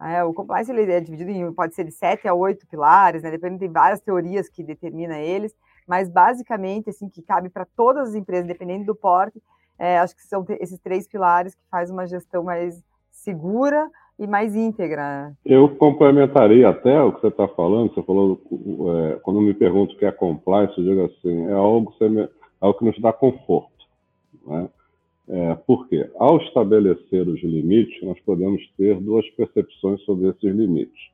[0.00, 3.30] É, o compliance ele é dividido em, pode ser de sete a oito pilares, né,
[3.30, 5.54] depende de várias teorias que determina eles,
[5.86, 9.42] mas basicamente, assim, que cabe para todas as empresas, dependendo do porte,
[9.78, 14.54] é, acho que são esses três pilares que faz uma gestão mais segura e mais
[14.54, 15.32] íntegra.
[15.44, 19.98] Eu complementaria até o que você está falando, você falou, é, quando me pergunto o
[19.98, 22.28] que é compliance, eu digo assim, é algo, é
[22.60, 23.86] algo que nos dá conforto,
[24.46, 24.68] né?
[25.32, 31.08] É, porque, ao estabelecer os limites, nós podemos ter duas percepções sobre esses limites.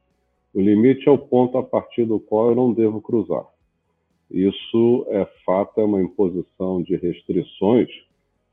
[0.55, 3.45] O limite é o ponto a partir do qual eu não devo cruzar.
[4.31, 7.91] Isso é fato, é uma imposição de restrições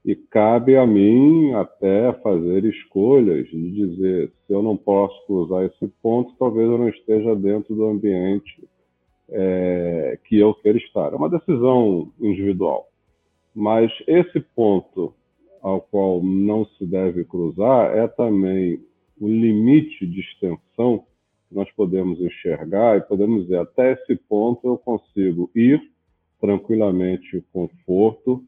[0.06, 5.88] e cabe a mim até fazer escolhas de dizer se eu não posso cruzar esse
[6.02, 8.68] ponto, talvez eu não esteja dentro do ambiente
[9.30, 11.14] é, que eu quero estar.
[11.14, 12.90] É uma decisão individual.
[13.56, 15.14] Mas esse ponto
[15.64, 18.84] ao qual não se deve cruzar é também
[19.20, 21.06] o limite de extensão
[21.48, 25.82] que nós podemos enxergar e podemos dizer até esse ponto eu consigo ir
[26.42, 28.44] tranquilamente conforto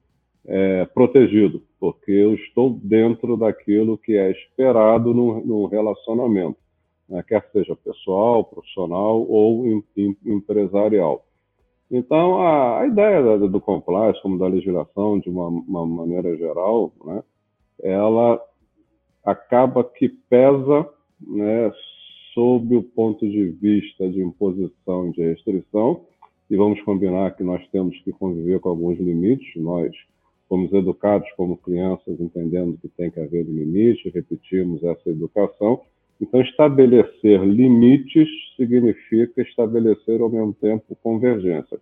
[0.45, 6.57] é, protegido porque eu estou dentro daquilo que é esperado no, relacionamento
[7.07, 11.25] né, quer seja pessoal profissional ou em, em, empresarial
[11.89, 16.91] então, a, a ideia do, do compliance, como da legislação, de uma, uma maneira geral,
[17.03, 17.23] né,
[17.81, 18.41] ela
[19.23, 20.87] acaba que pesa
[21.19, 21.71] né,
[22.33, 26.01] sob o ponto de vista de imposição de restrição,
[26.49, 29.91] e vamos combinar que nós temos que conviver com alguns limites, nós
[30.47, 35.81] fomos educados como crianças entendendo que tem que haver limite, repetimos essa educação,
[36.19, 41.77] então, estabelecer limites significa estabelecer ao mesmo tempo convergência.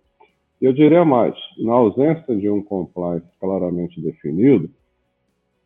[0.60, 4.68] Eu diria mais: na ausência de um compliance claramente definido,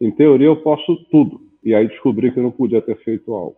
[0.01, 3.57] em teoria eu posso tudo, e aí descobri que não podia ter feito algo.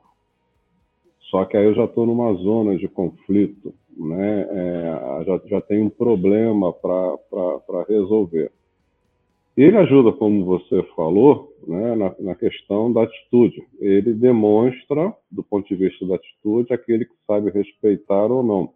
[1.31, 4.47] Só que aí eu já estou numa zona de conflito, né?
[4.51, 8.51] É, já, já tem um problema para resolver.
[9.63, 13.63] Ele ajuda, como você falou, né, na, na, questão da atitude.
[13.79, 18.73] Ele demonstra, do ponto de vista da atitude, aquele que sabe respeitar ou não.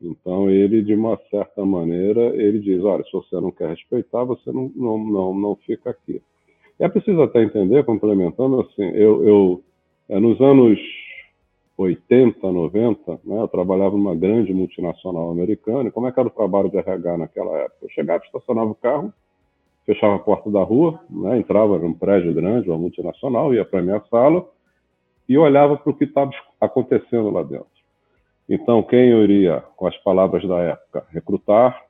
[0.00, 4.52] Então, ele, de uma certa maneira, ele diz, olha, se você não quer respeitar, você
[4.52, 6.22] não, não, não, não fica aqui.
[6.78, 9.62] É preciso até entender, complementando, assim, eu, eu
[10.08, 10.78] é, nos anos
[11.76, 16.32] 80, 90, né, eu trabalhava numa grande multinacional americana, e como é que era o
[16.32, 17.78] trabalho de RH naquela época?
[17.82, 19.12] Eu chegava, estacionava o carro,
[19.92, 23.82] fechava a porta da rua, né, entrava num prédio grande, uma multinacional, ia para a
[23.82, 24.46] minha sala
[25.28, 27.66] e olhava para o que estava acontecendo lá dentro.
[28.48, 31.80] Então, quem eu iria, com as palavras da época, recrutar,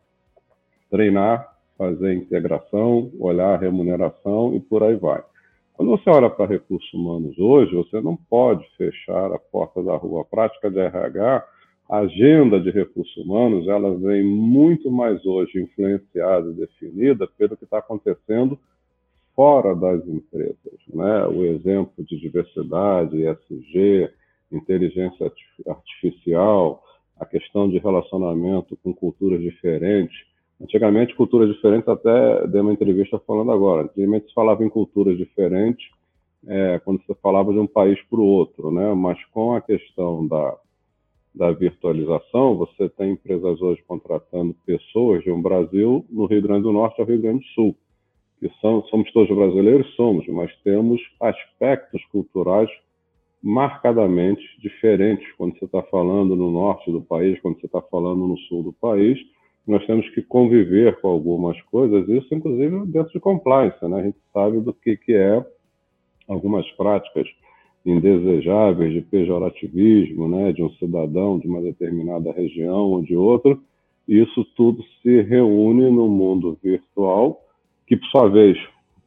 [0.90, 5.22] treinar, fazer integração, olhar a remuneração e por aí vai.
[5.74, 10.22] Quando você olha para recursos humanos hoje, você não pode fechar a porta da rua.
[10.22, 11.44] A prática de RH,
[11.92, 17.64] a agenda de recursos humanos, ela vem muito mais hoje influenciada e definida pelo que
[17.64, 18.58] está acontecendo
[19.36, 20.56] fora das empresas.
[20.88, 21.26] Né?
[21.26, 24.08] O exemplo de diversidade, ESG,
[24.50, 25.30] inteligência
[25.68, 26.82] artificial,
[27.20, 30.16] a questão de relacionamento com culturas diferentes.
[30.58, 33.82] Antigamente, culturas diferentes, até dei uma entrevista falando agora.
[33.82, 35.90] Antigamente se falava em culturas diferentes
[36.46, 38.94] é, quando você falava de um país para o outro, né?
[38.94, 40.56] Mas com a questão da,
[41.34, 46.72] da virtualização, você tem empresas hoje contratando pessoas de um Brasil no Rio Grande do
[46.72, 47.76] Norte ao Rio Grande do Sul.
[48.38, 49.94] Que são, somos todos brasileiros?
[49.94, 52.68] Somos, mas temos aspectos culturais
[53.42, 58.38] marcadamente diferentes quando você está falando no norte do país, quando você está falando no
[58.38, 59.18] sul do país.
[59.66, 64.00] Nós temos que conviver com algumas coisas, isso inclusive dentro de compliance, né?
[64.00, 65.44] A gente sabe do que, que é
[66.28, 67.28] algumas práticas
[67.84, 73.58] indesejáveis de pejorativismo, né, de um cidadão de uma determinada região ou de outra.
[74.06, 77.40] Isso tudo se reúne no mundo virtual,
[77.86, 78.58] que por sua vez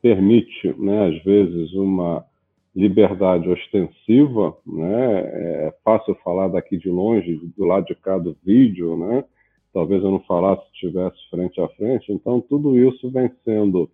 [0.01, 2.23] permite, né, às vezes uma
[2.75, 5.21] liberdade ostensiva, né?
[5.23, 9.23] É fácil falar daqui de longe, do lado de cá do vídeo, né?
[9.73, 12.11] Talvez eu não falasse se estivesse frente a frente.
[12.11, 13.89] Então, tudo isso vem sendo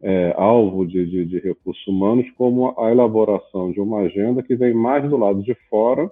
[0.00, 4.72] é, alvo de, de, de, recursos humanos como a elaboração de uma agenda que vem
[4.72, 6.10] mais do lado de fora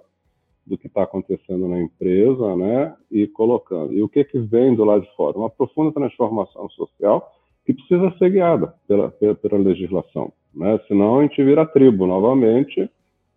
[0.65, 2.93] do que está acontecendo na empresa, né?
[3.09, 3.93] E colocando.
[3.93, 5.37] E o que, que vem do lado de fora?
[5.37, 7.31] Uma profunda transformação social
[7.65, 10.31] que precisa ser guiada pela, pela, pela legislação.
[10.53, 10.79] Né?
[10.87, 12.89] Senão a gente vira tribo novamente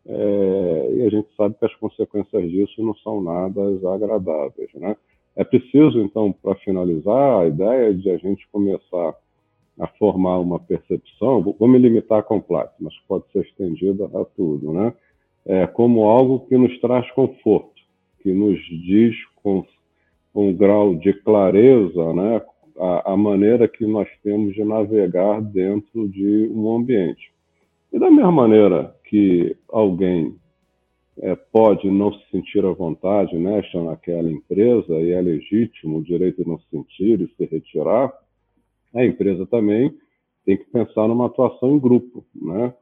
[0.06, 3.60] é, e a gente sabe que as consequências disso não são nada
[3.92, 4.70] agradáveis.
[4.74, 4.96] Né?
[5.36, 9.14] É preciso, então, para finalizar, a ideia de a gente começar
[9.80, 14.72] a formar uma percepção, vou me limitar a complexo, mas pode ser estendida a tudo,
[14.72, 14.92] né?
[15.46, 17.80] É, como algo que nos traz conforto,
[18.22, 19.64] que nos diz com,
[20.34, 22.42] um grau de clareza, né,
[22.78, 27.32] a, a maneira que nós temos de navegar dentro de um ambiente.
[27.92, 30.36] E da mesma maneira que alguém
[31.18, 36.42] é, pode não se sentir à vontade nesta naquela empresa e é legítimo o direito
[36.42, 38.12] de não se sentir e se retirar,
[38.94, 39.92] a empresa também
[40.44, 42.74] tem que pensar numa atuação em grupo, né?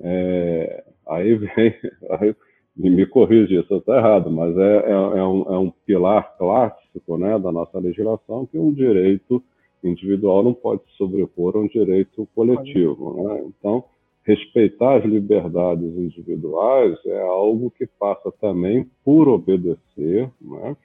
[0.00, 1.50] É, aí vem,
[2.10, 2.34] aí,
[2.74, 7.38] me corrija isso está errado, mas é, é, é, um, é, um, pilar clássico né,
[7.38, 9.42] da nossa legislação que um direito
[9.84, 13.22] individual não pode se sobrepor a um direito coletivo.
[13.22, 13.44] Né?
[13.46, 13.84] Então,
[14.24, 20.76] respeitar as liberdades individuais é algo que passa também por obedecer né,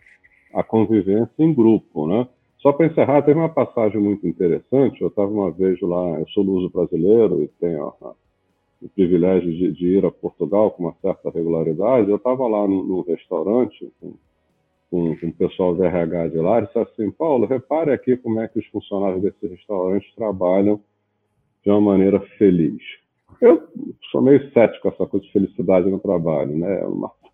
[0.53, 2.07] a convivência em grupo.
[2.07, 2.27] Né?
[2.67, 5.01] Só para encerrar, teve uma passagem muito interessante.
[5.01, 7.93] Eu estava uma vez lá, eu sou luso brasileiro e tenho
[8.81, 12.09] o privilégio de, de, ir a Portugal com uma certa regularidade.
[12.09, 14.15] Eu estava lá num restaurante com
[14.91, 18.41] com, com o pessoal do RH de lá, e disse assim, Paulo, repare aqui como
[18.41, 20.81] é que os funcionários desse restaurante trabalham
[21.63, 22.81] de uma maneira feliz.
[23.39, 23.65] Eu
[24.11, 26.81] sou meio cético com essa coisa de felicidade no trabalho, né?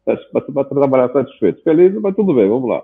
[0.54, 1.64] Para trabalhar satisfeito.
[1.64, 2.84] Feliz, mas tudo bem, vamos lá.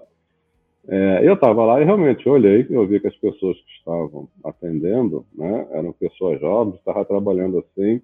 [0.88, 5.26] É, eu estava lá e realmente olhei, eu vi que as pessoas que estavam atendendo,
[5.36, 8.02] né, eram pessoas jovens, estavam trabalhando assim,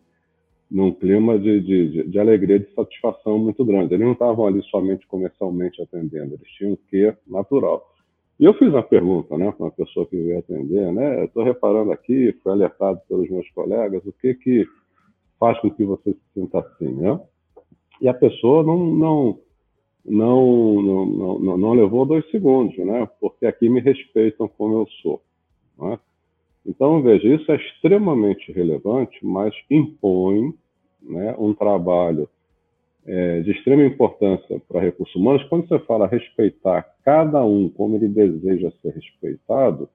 [0.70, 3.94] num clima de, de, de, alegria, de satisfação muito grande.
[3.94, 7.92] Eles não estavam ali somente comercialmente atendendo, eles tinham o que natural.
[8.40, 11.92] E eu fiz uma pergunta, né, para uma pessoa que veio atender, né, estou reparando
[11.92, 14.68] aqui, fui alertado pelos meus colegas, o que que
[15.40, 17.20] faz com que você se sinta assim, né?
[18.02, 19.40] E a pessoa não não
[20.06, 23.08] não não, não, não levou dois segundos, né?
[23.20, 25.22] Porque aqui me respeitam como eu sou,
[25.78, 26.00] né?
[26.66, 30.52] Então, veja, isso é extremamente relevante, mas impõe
[31.00, 32.28] né, um trabalho
[33.06, 35.44] é, de extrema importância para recursos humanos.
[35.44, 39.88] Quando você fala respeitar cada um como ele deseja ser respeitado,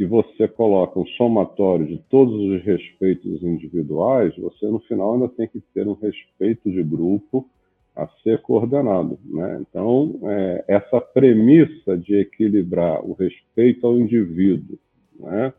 [0.00, 5.46] e você coloca um somatório de todos os respeitos individuais, você no final ainda tem
[5.46, 7.46] que ter um respeito de grupo
[7.94, 9.18] a ser coordenado.
[9.24, 9.58] Né?
[9.60, 14.78] Então, é, essa premissa de equilibrar o respeito ao indivíduo
[15.18, 15.52] né?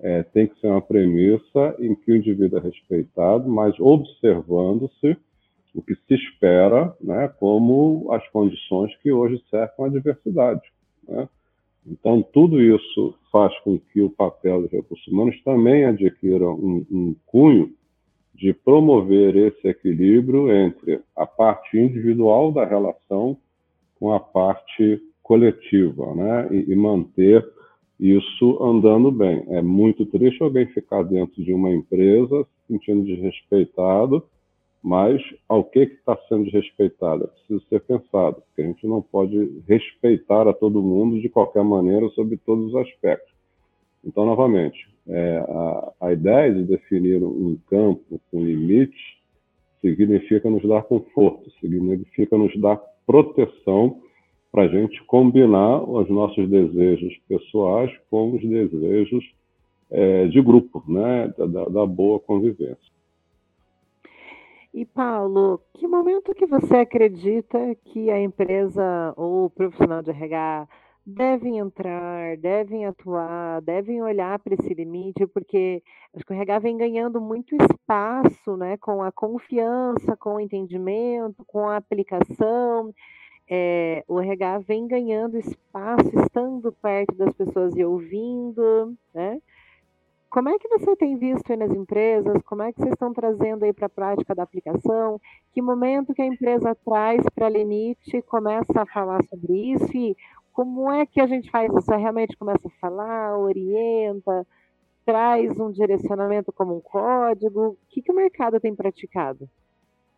[0.00, 5.16] é, tem que ser uma premissa em que o indivíduo é respeitado, mas observando-se
[5.74, 10.62] o que se espera né, como as condições que hoje cercam a diversidade.
[11.06, 11.28] Né?
[11.86, 17.16] Então, tudo isso faz com que o papel dos recursos humanos também adquira um, um
[17.26, 17.72] cunho
[18.38, 23.36] de promover esse equilíbrio entre a parte individual da relação
[23.98, 26.48] com a parte coletiva, né?
[26.52, 27.44] E, e, manter
[27.98, 29.44] isso andando bem.
[29.48, 34.24] É muito triste alguém ficar dentro de uma empresa se sentindo desrespeitado,
[34.80, 37.24] mas ao que está sendo desrespeitado?
[37.24, 41.64] É preciso ser pensado, porque a gente não pode respeitar a todo mundo de qualquer
[41.64, 43.34] maneira sobre todos os aspectos.
[44.04, 49.00] Então, novamente, é, a, a, ideia de definir um campo com limites
[49.80, 54.00] significa nos dar conforto, significa nos dar proteção
[54.52, 59.24] para a gente combinar os nossos desejos pessoais com os desejos
[59.90, 62.76] é, de grupo, né, da, da boa convivência.
[64.72, 70.68] E Paulo, que momento que você acredita que a empresa ou o profissional de RH
[71.08, 75.82] devem entrar, devem atuar, devem olhar para esse limite, porque
[76.14, 81.42] acho que o RH vem ganhando muito espaço, né, com a confiança, com o entendimento,
[81.46, 82.94] com a aplicação.
[83.50, 89.40] É, o RH vem ganhando espaço, estando perto das pessoas e ouvindo, né?
[90.30, 92.42] Como é que você tem visto aí nas empresas?
[92.42, 95.18] Como é que vocês estão trazendo aí para a prática da aplicação?
[95.54, 100.14] Que momento que a empresa traz para a limite, começa a falar sobre isso e
[100.58, 101.88] como é que a gente faz isso?
[101.88, 104.44] Realmente começa a falar, orienta,
[105.06, 107.68] traz um direcionamento como um código?
[107.68, 109.48] O que, que o mercado tem praticado?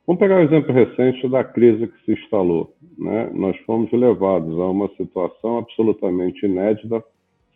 [0.06, 2.74] Vamos pegar um exemplo recente da crise que se instalou.
[2.96, 3.28] Né?
[3.34, 7.04] Nós fomos levados a uma situação absolutamente inédita,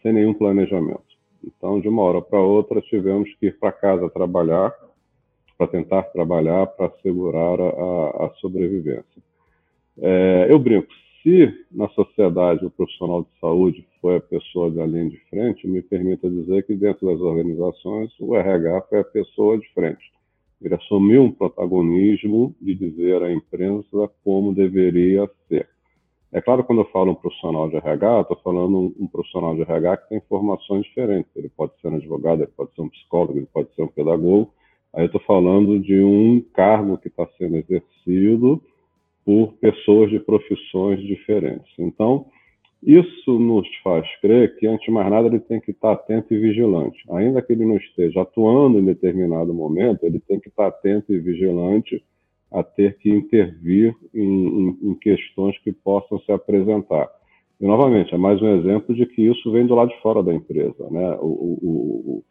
[0.02, 1.00] sem nenhum planejamento.
[1.42, 4.74] Então, de uma hora para outra, tivemos que ir para casa trabalhar,
[5.56, 9.22] para tentar trabalhar, para assegurar a, a sobrevivência.
[10.02, 10.92] É, eu brinco,
[11.24, 15.80] se na sociedade o profissional de saúde foi a pessoa da linha de frente, me
[15.80, 20.12] permita dizer que dentro das organizações o RH foi a pessoa de frente.
[20.60, 25.66] Ele assumiu um protagonismo de dizer à imprensa como deveria ser.
[26.30, 29.96] É claro, quando eu falo um profissional de RH, estou falando um, profissional de RH
[29.96, 31.30] que tem formações diferentes.
[31.34, 34.52] Ele pode ser um advogado, ele pode ser um psicólogo, ele pode ser um pedagogo.
[34.92, 38.60] Aí eu estou falando de um cargo que está sendo exercido
[39.24, 41.72] por pessoas de profissões diferentes.
[41.78, 42.26] Então,
[42.82, 46.38] isso nos faz crer que, antes de mais nada, ele tem que estar atento e
[46.38, 47.02] vigilante.
[47.10, 51.18] Ainda que ele não esteja atuando em determinado momento, ele tem que estar atento e
[51.18, 52.04] vigilante
[52.52, 57.08] a ter que intervir em, em, em questões que possam se apresentar.
[57.58, 60.34] E, novamente, é mais um exemplo de que isso vem do lado de fora da
[60.34, 60.88] empresa.
[60.90, 61.16] Né?
[61.20, 62.24] O, o,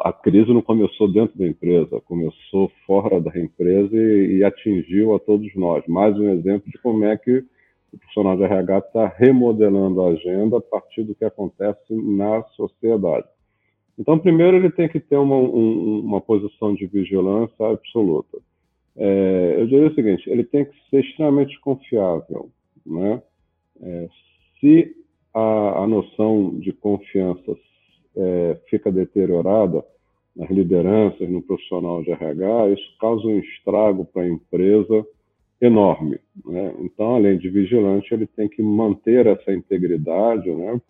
[0.00, 5.18] a crise não começou dentro da empresa, começou fora da empresa e, e, atingiu a
[5.18, 5.84] todos nós.
[5.86, 7.44] Mais um exemplo de como é que
[7.92, 13.26] o profissional de RH está remodelando a agenda a partir do que acontece na sociedade.
[13.98, 18.38] Então, primeiro, ele tem que ter uma, um, uma posição de vigilância absoluta.
[18.94, 22.50] É, eu diria o seguinte: ele tem que ser extremamente confiável.
[22.84, 23.22] Né?
[23.82, 24.08] É,
[24.60, 24.94] se
[25.32, 27.56] a, a noção de confiança
[28.16, 29.84] é, fica deteriorada
[30.34, 35.06] nas lideranças, no profissional de RH, isso causa um estrago para a empresa
[35.60, 36.18] enorme.
[36.44, 36.74] Né?
[36.80, 40.80] Então, além de vigilante, ele tem que manter essa integridade, né?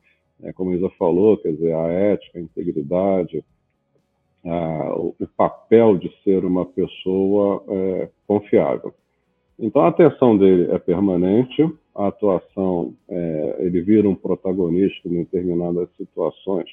[0.43, 3.43] É, como Isa falou, quer dizer, a ética, a integridade,
[4.45, 8.93] a, o, o, papel de ser uma pessoa é, confiável.
[9.59, 11.63] Então, a atenção dele é permanente,
[11.95, 16.69] a atuação, é, ele vira um protagonista em determinadas situações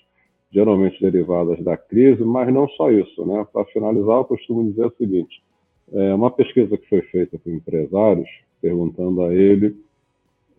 [0.54, 3.26] geralmente derivadas da crise, mas não só isso.
[3.26, 3.46] Né?
[3.52, 5.44] Para finalizar, eu costumo dizer o seguinte:
[5.92, 8.30] é uma pesquisa que foi feita com empresários,
[8.62, 9.76] perguntando a ele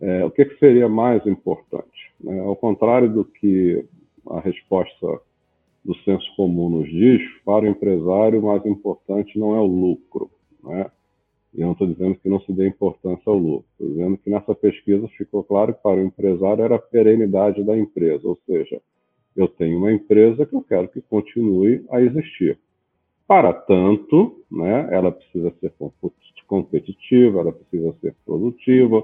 [0.01, 2.13] é, o que, que, seria mais importante.
[2.21, 2.39] Né?
[2.41, 3.85] Ao contrário do que
[4.29, 5.21] a resposta
[5.83, 10.29] do senso comum nos diz, para o empresário, o mais importante não é o lucro.
[10.63, 10.91] Né?
[11.53, 13.65] E eu não estou dizendo que não se dê importância ao lucro.
[13.71, 17.77] Estou dizendo que nessa pesquisa ficou claro que para o empresário era a perenidade da
[17.77, 18.81] empresa, ou seja,
[19.35, 22.57] eu tenho uma empresa que eu quero que continue a existir.
[23.27, 25.73] Para tanto, né, ela precisa ser
[26.47, 29.03] competitiva, ela precisa ser produtiva,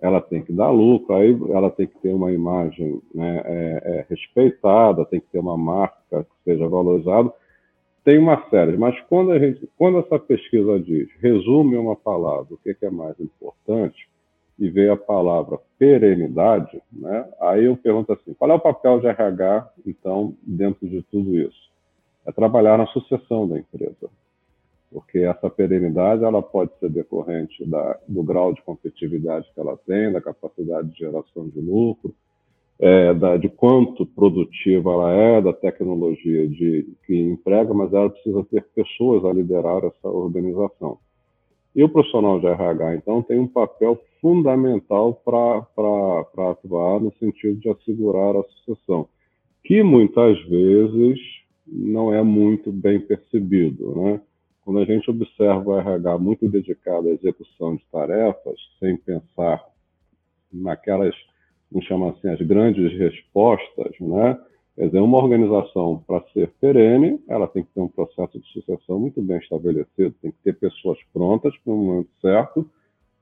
[0.00, 4.06] ela tem que dar lucro, aí ela tem que ter uma imagem né, é, é,
[4.08, 7.32] respeitada, tem que ter uma marca que seja valorizada.
[8.04, 12.58] Tem uma série, mas quando, a gente, quando essa pesquisa diz, resume uma palavra, o
[12.58, 14.08] que é mais importante,
[14.58, 16.75] e veio a palavra perenidade,
[17.06, 17.24] né?
[17.40, 21.70] aí eu pergunto assim, qual é o papel de RH, então, dentro de tudo isso?
[22.26, 24.10] É trabalhar na sucessão da empresa,
[24.90, 30.10] porque essa perenidade ela pode ser decorrente da, do grau de competitividade que ela tem,
[30.10, 32.12] da capacidade de geração de lucro,
[32.78, 38.44] é, da, de quanto produtiva ela é, da tecnologia de, que emprega, mas ela precisa
[38.44, 40.98] ter pessoas a liderar essa organização.
[41.76, 47.68] E o profissional de RH, então, tem um papel fundamental para atuar no sentido de
[47.68, 49.06] assegurar a sucessão,
[49.62, 51.18] que muitas vezes
[51.66, 53.94] não é muito bem percebido.
[53.94, 54.20] Né?
[54.64, 59.62] Quando a gente observa o RH muito dedicado à execução de tarefas, sem pensar
[60.50, 61.14] naquelas
[61.70, 64.38] vamos chamar assim, as grandes respostas, né?
[64.76, 68.98] Quer dizer, uma organização, para ser perene, ela tem que ter um processo de sucessão
[68.98, 72.70] muito bem estabelecido, tem que ter pessoas prontas para o momento certo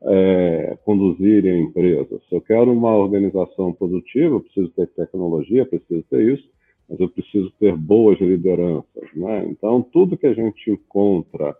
[0.04, 2.20] é, conduzirem a empresa.
[2.28, 6.48] Se eu quero uma organização produtiva, eu preciso ter tecnologia, preciso ter isso,
[6.88, 9.14] mas eu preciso ter boas lideranças.
[9.14, 9.46] Né?
[9.48, 11.56] Então, tudo que a gente encontra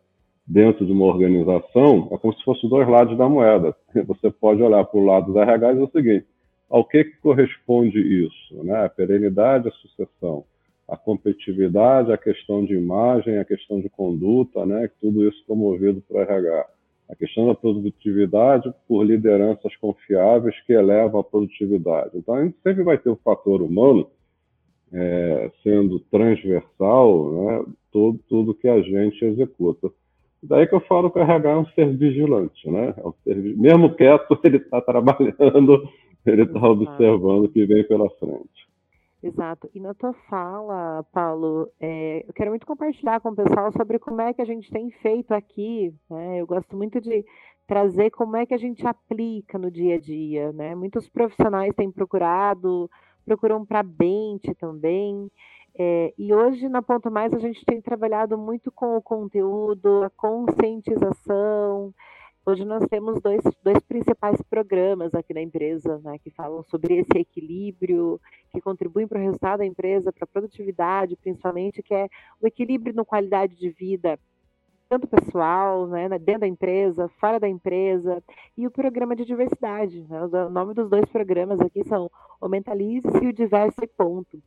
[0.47, 3.75] dentro de uma organização é como se fossem dois lados da moeda.
[4.07, 6.27] Você pode olhar para o lado da RH e dizer o seguinte,
[6.69, 8.65] ao que, que corresponde isso?
[8.65, 8.85] Né?
[8.85, 10.45] A perenidade, a sucessão,
[10.89, 14.91] a competitividade, a questão de imagem, a questão de conduta, né?
[15.01, 16.67] tudo isso promovido para RH.
[17.11, 22.13] A questão da produtividade por lideranças confiáveis que elevam a produtividade.
[22.15, 24.09] Então, a gente sempre vai ter o fator humano
[24.93, 27.65] é, sendo transversal, né?
[27.93, 29.91] tudo, tudo que a gente executa.
[30.43, 32.95] Daí que eu falo que o RH é um ser vigilante, né?
[32.99, 35.89] É um ser, mesmo quieto, ele está trabalhando
[36.31, 38.69] ele está observando o que vem pela frente.
[39.23, 39.71] Exato.
[39.75, 44.21] E na tua fala, Paulo, é, eu quero muito compartilhar com o pessoal sobre como
[44.21, 45.95] é que a gente tem feito aqui.
[46.11, 46.43] Né?
[46.43, 47.25] Eu gosto muito de
[47.67, 50.53] trazer como é que a gente aplica no dia a dia.
[50.53, 50.75] Né?
[50.75, 52.91] Muitos profissionais têm procurado,
[53.25, 55.31] procuram para a Bente também.
[55.77, 60.11] É, e hoje, na Ponto Mais, a gente tem trabalhado muito com o conteúdo, a
[60.11, 61.93] conscientização,
[62.47, 67.17] Hoje nós temos dois, dois principais programas aqui na empresa, né, que falam sobre esse
[67.17, 68.21] equilíbrio,
[68.51, 72.07] que contribuem para o resultado da empresa, para a produtividade, principalmente, que é
[72.39, 74.19] o equilíbrio na qualidade de vida,
[74.91, 78.23] tanto pessoal, né, dentro da empresa, fora da empresa,
[78.59, 80.05] e o programa de diversidade.
[80.07, 84.39] Né, o nome dos dois programas aqui são o Mentalize-se e o Diverso e Ponto.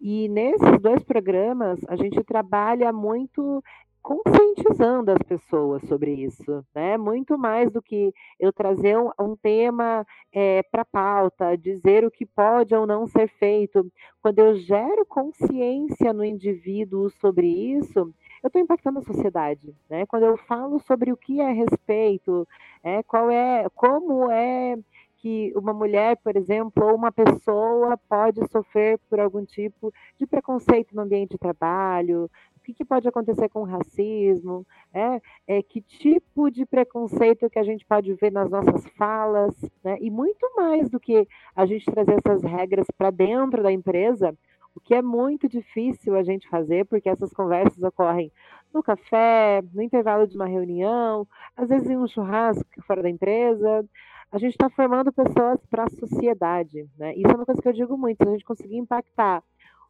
[0.00, 3.62] E nesses dois programas, a gente trabalha muito
[4.02, 6.98] conscientizando as pessoas sobre isso, né?
[6.98, 12.10] Muito mais do que eu trazer um, um tema é, eh, para pauta, dizer o
[12.10, 13.90] que pode ou não ser feito.
[14.20, 20.04] Quando eu gero consciência no indivíduo sobre isso, eu estou impactando a sociedade, né?
[20.06, 22.46] Quando eu falo sobre o que é respeito,
[22.82, 24.76] é, qual é, como é
[25.22, 30.96] que uma mulher, por exemplo, ou uma pessoa pode sofrer por algum tipo de preconceito
[30.96, 32.28] no ambiente de trabalho,
[32.62, 37.58] o que, que pode acontecer com o racismo, é, é, que tipo de preconceito que
[37.58, 39.52] a gente pode ver nas nossas falas,
[39.82, 39.98] né?
[40.00, 44.32] e muito mais do que a gente trazer essas regras para dentro da empresa,
[44.76, 48.30] o que é muito difícil a gente fazer, porque essas conversas ocorrem
[48.72, 53.84] no café, no intervalo de uma reunião, às vezes em um churrasco fora da empresa.
[54.30, 56.88] A gente está formando pessoas para a sociedade.
[56.96, 57.12] Né?
[57.16, 59.42] Isso é uma coisa que eu digo muito: se a gente conseguir impactar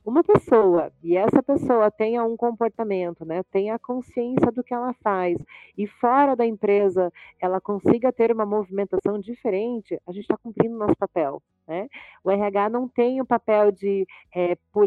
[0.04, 5.38] uma pessoa e essa pessoa tenha um comportamento, né, tenha consciência do que ela faz
[5.78, 10.96] e fora da empresa ela consiga ter uma movimentação diferente, a gente está cumprindo nosso
[10.96, 11.42] papel.
[11.66, 11.88] Né?
[12.24, 14.86] O RH não tem o papel de é, pol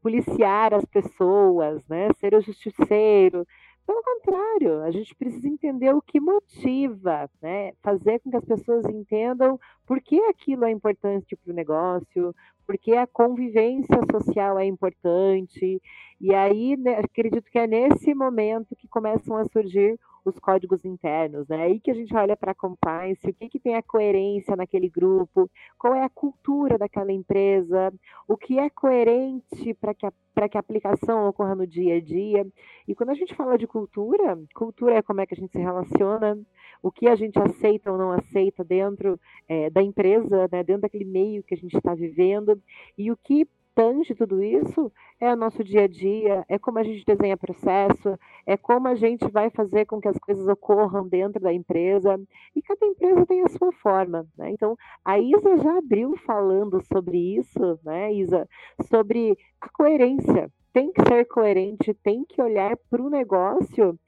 [0.00, 3.46] policiar as pessoas, né, ser o justiceiro.
[3.84, 7.72] Pelo contrário, a gente precisa entender o que motiva, né?
[7.82, 12.34] fazer com que as pessoas entendam por que aquilo é importante para o negócio,
[12.66, 15.80] porque a convivência social é importante.
[16.20, 21.48] E aí, né, acredito que é nesse momento que começam a surgir os códigos internos,
[21.48, 21.62] né?
[21.62, 24.88] Aí que a gente olha para a compliance, o que, que tem a coerência naquele
[24.88, 27.92] grupo, qual é a cultura daquela empresa,
[28.28, 30.12] o que é coerente para que, a,
[30.48, 32.46] que a aplicação ocorra no dia a dia.
[32.86, 35.58] E quando a gente fala de cultura, cultura é como é que a gente se
[35.58, 36.38] relaciona,
[36.82, 39.18] o que a gente aceita ou não aceita dentro
[39.48, 42.60] é, da empresa, né, dentro daquele meio que a gente está vivendo,
[42.96, 46.82] e o que tange tudo isso é o nosso dia a dia, é como a
[46.82, 51.40] gente desenha processo, é como a gente vai fazer com que as coisas ocorram dentro
[51.40, 52.20] da empresa,
[52.56, 54.26] e cada empresa tem a sua forma.
[54.36, 54.50] Né?
[54.50, 58.48] Então, a Isa já abriu falando sobre isso, né, Isa?
[58.88, 60.50] Sobre a coerência.
[60.72, 63.98] Tem que ser coerente, tem que olhar para o negócio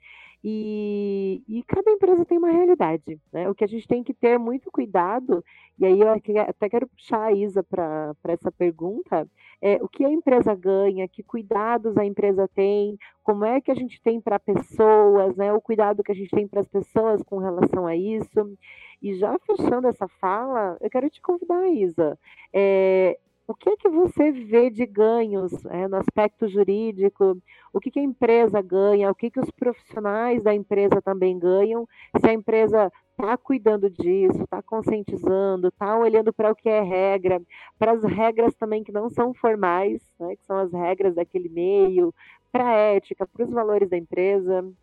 [0.47, 3.49] e, e, cada empresa tem uma realidade, né?
[3.49, 5.42] O que a gente tem que ter muito cuidado,
[5.78, 9.26] e aí eu até quero puxar a Isa para essa pergunta,
[9.62, 13.74] é o que a empresa ganha, que cuidados a empresa tem, como é que a
[13.74, 15.51] gente tem para pessoas, né?
[15.51, 18.59] O cuidado que a gente tem para as pessoas com relação a isso.
[19.01, 22.18] E já fechando essa fala, eu quero te convidar, Isa.
[22.53, 27.36] É, o que que você vê de ganhos é, no aspecto jurídico?
[27.72, 29.11] O que, que a empresa ganha?
[29.11, 31.86] O que, que os profissionais da empresa também ganham?
[32.18, 37.40] Se a empresa está cuidando disso, está conscientizando, está olhando para o que é regra,
[37.78, 42.14] para as regras também que não são formais, né, que são as regras daquele meio,
[42.51, 44.62] para a ética, para os valores da empresa.
[44.62, 44.74] O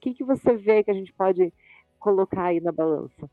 [0.00, 1.52] que, que você vê que a gente pode
[1.98, 3.30] colocar aí na balança?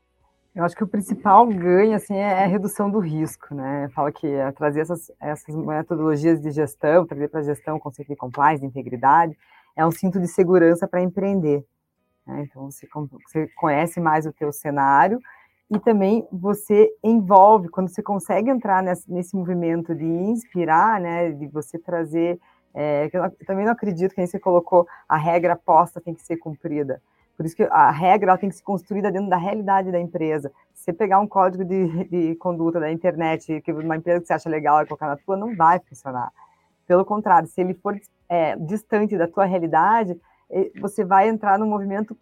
[0.58, 3.88] Eu acho que o principal ganho assim, é a redução do risco, né?
[3.94, 8.08] Fala que é trazer essas, essas metodologias de gestão, trazer para a gestão o conceito
[8.08, 9.38] de compliance, de integridade,
[9.76, 11.64] é um cinto de segurança para empreender.
[12.26, 12.42] Né?
[12.42, 12.88] Então, você,
[13.24, 15.20] você conhece mais o teu cenário
[15.70, 21.46] e também você envolve, quando você consegue entrar nesse, nesse movimento de inspirar, né, de
[21.46, 22.36] você trazer,
[22.74, 27.00] é, eu também não acredito que você colocou a regra posta tem que ser cumprida.
[27.38, 30.50] Por isso que a regra tem que ser construída dentro da realidade da empresa.
[30.74, 34.50] Você pegar um código de, de conduta da internet, que uma empresa que você acha
[34.50, 36.32] legal e colocar na tua, não vai funcionar.
[36.84, 37.96] Pelo contrário, se ele for
[38.28, 40.20] é, distante da tua realidade,
[40.80, 42.18] você vai entrar num movimento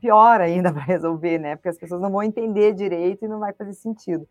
[0.00, 1.56] pior ainda para resolver, né?
[1.56, 4.26] Porque as pessoas não vão entender direito e não vai fazer sentido.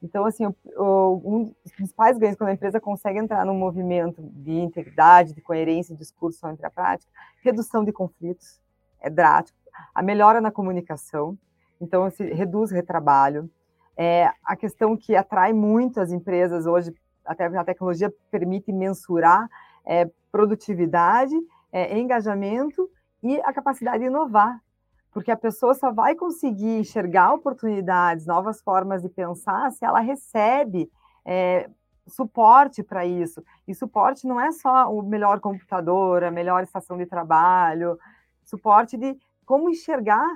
[0.00, 4.22] Então, assim, o, o, um dos principais ganhos quando a empresa consegue entrar num movimento
[4.22, 7.10] de integridade, de coerência de discurso entre a prática,
[7.42, 8.60] redução de conflitos,
[9.00, 9.58] é drástico,
[9.94, 11.36] a melhora na comunicação,
[11.80, 13.50] então se reduz retrabalho,
[13.96, 16.94] é, a questão que atrai muito as empresas hoje,
[17.24, 19.48] até a tecnologia permite mensurar
[19.84, 21.34] é, produtividade,
[21.72, 22.88] é, engajamento
[23.22, 24.60] e a capacidade de inovar,
[25.12, 30.90] porque a pessoa só vai conseguir enxergar oportunidades, novas formas de pensar, se ela recebe
[31.24, 31.68] é,
[32.06, 33.42] suporte para isso.
[33.66, 37.98] E suporte não é só o melhor computador, a melhor estação de trabalho,
[38.48, 40.26] suporte de como enxergar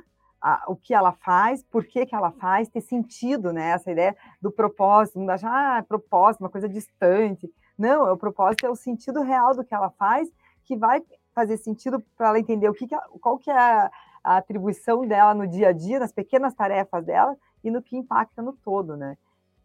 [0.40, 3.70] a, o que ela faz, por que, que ela faz, ter sentido, né?
[3.70, 7.50] Essa ideia do propósito, não achar, ah, propósito, uma coisa distante.
[7.78, 10.28] Não, o propósito é o sentido real do que ela faz,
[10.64, 11.02] que vai
[11.34, 13.90] fazer sentido para ela entender o que, que qual que é a,
[14.22, 18.42] a, atribuição dela no dia a dia, nas pequenas tarefas dela e no que impacta
[18.42, 19.16] no todo, né?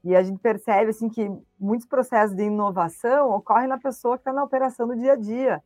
[0.04, 1.30] E a gente percebe assim que
[1.60, 5.62] muitos processos de inovação ocorrem na pessoa que está na operação do dia a dia.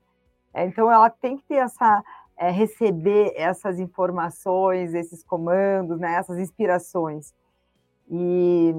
[0.54, 2.04] É, então ela tem que ter essa
[2.38, 7.34] é, receber essas informações, esses comandos, né, essas inspirações.
[8.10, 8.74] E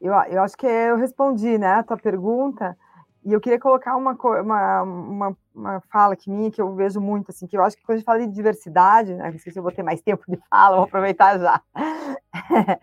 [0.00, 2.76] eu, eu acho que eu respondi né, a tua pergunta,
[3.24, 7.30] e eu queria colocar uma, uma, uma, uma, fala que minha, que eu vejo muito,
[7.30, 9.58] assim, que eu acho que quando a gente fala de diversidade, né, não sei se
[9.58, 11.60] eu vou ter mais tempo de fala, vou aproveitar já.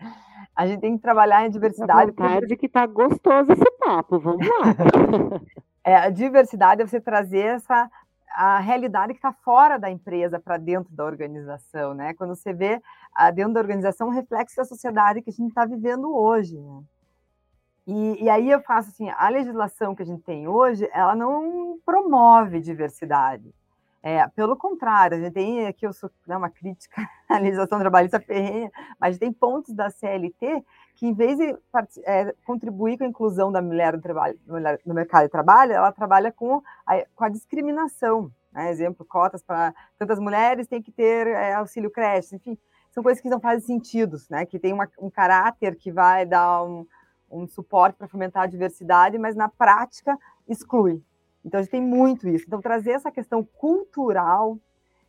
[0.54, 2.12] a gente tem que trabalhar em diversidade.
[2.12, 2.56] Tarde porque...
[2.56, 5.40] que está gostoso esse papo, vamos lá.
[5.82, 7.90] é, a diversidade é você trazer essa
[8.34, 12.14] a realidade que está fora da empresa para dentro da organização, né?
[12.14, 12.80] Quando você vê
[13.34, 16.82] dentro da organização um reflexo da sociedade que a gente está vivendo hoje, né?
[17.90, 21.78] E, e, aí eu faço assim, a legislação que a gente tem hoje, ela não
[21.86, 23.50] promove diversidade.
[24.02, 28.20] É, pelo contrário, a gente tem aqui, eu sou né, uma crítica à legislação trabalhista
[28.20, 28.70] ferrenha,
[29.00, 30.62] mas tem pontos da CLT
[30.98, 31.56] que, em vez de
[32.04, 34.36] é, contribuir com a inclusão da mulher no, trabalho,
[34.84, 38.32] no mercado de trabalho, ela trabalha com a, com a discriminação.
[38.52, 38.68] Né?
[38.68, 42.58] Exemplo, cotas para tantas mulheres tem que ter é, auxílio creche, enfim,
[42.90, 44.44] são coisas que não fazem sentido, né?
[44.44, 46.84] que tem uma, um caráter que vai dar um,
[47.30, 50.18] um suporte para fomentar a diversidade, mas na prática
[50.48, 51.00] exclui.
[51.44, 52.44] Então a gente tem muito isso.
[52.44, 54.58] Então trazer essa questão cultural,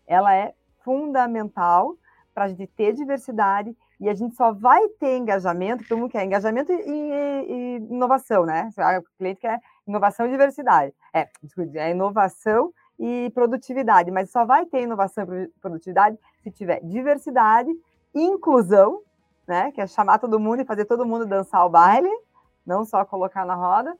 [0.05, 1.97] ela é fundamental
[2.31, 6.23] para a gente ter diversidade e a gente só vai ter engajamento, todo mundo quer
[6.23, 8.69] engajamento e, e, e inovação, né?
[8.97, 10.93] O cliente quer inovação e diversidade.
[11.13, 16.79] É, desculpe, é inovação e produtividade, mas só vai ter inovação e produtividade se tiver
[16.81, 17.69] diversidade,
[18.15, 19.01] inclusão,
[19.45, 19.71] né?
[19.73, 22.09] Que é chamar todo mundo e fazer todo mundo dançar o baile,
[22.65, 23.93] não só colocar na roda.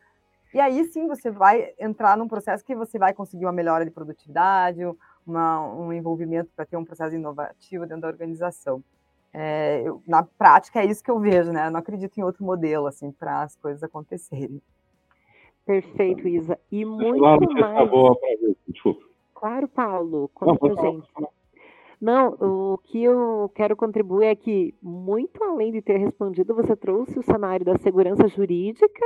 [0.54, 3.91] E aí sim você vai entrar num processo que você vai conseguir uma melhora de
[3.91, 4.80] produtividade,
[5.28, 8.82] uma, um envolvimento para ter um processo inovativo dentro da organização.
[9.34, 11.67] É, eu, na prática é isso que eu vejo, né?
[11.67, 14.61] Eu não acredito em outro modelo assim para as coisas acontecerem.
[15.65, 16.59] Perfeito, Isa.
[16.71, 17.89] E muito claro mais.
[17.89, 18.57] Boa pra ver.
[18.67, 19.05] Desculpa.
[19.36, 20.30] Claro, Paulo.
[20.34, 21.07] Conta não, pra gente.
[22.01, 27.19] Não, o que eu quero contribuir é que, muito além de ter respondido, você trouxe
[27.19, 29.05] o cenário da segurança jurídica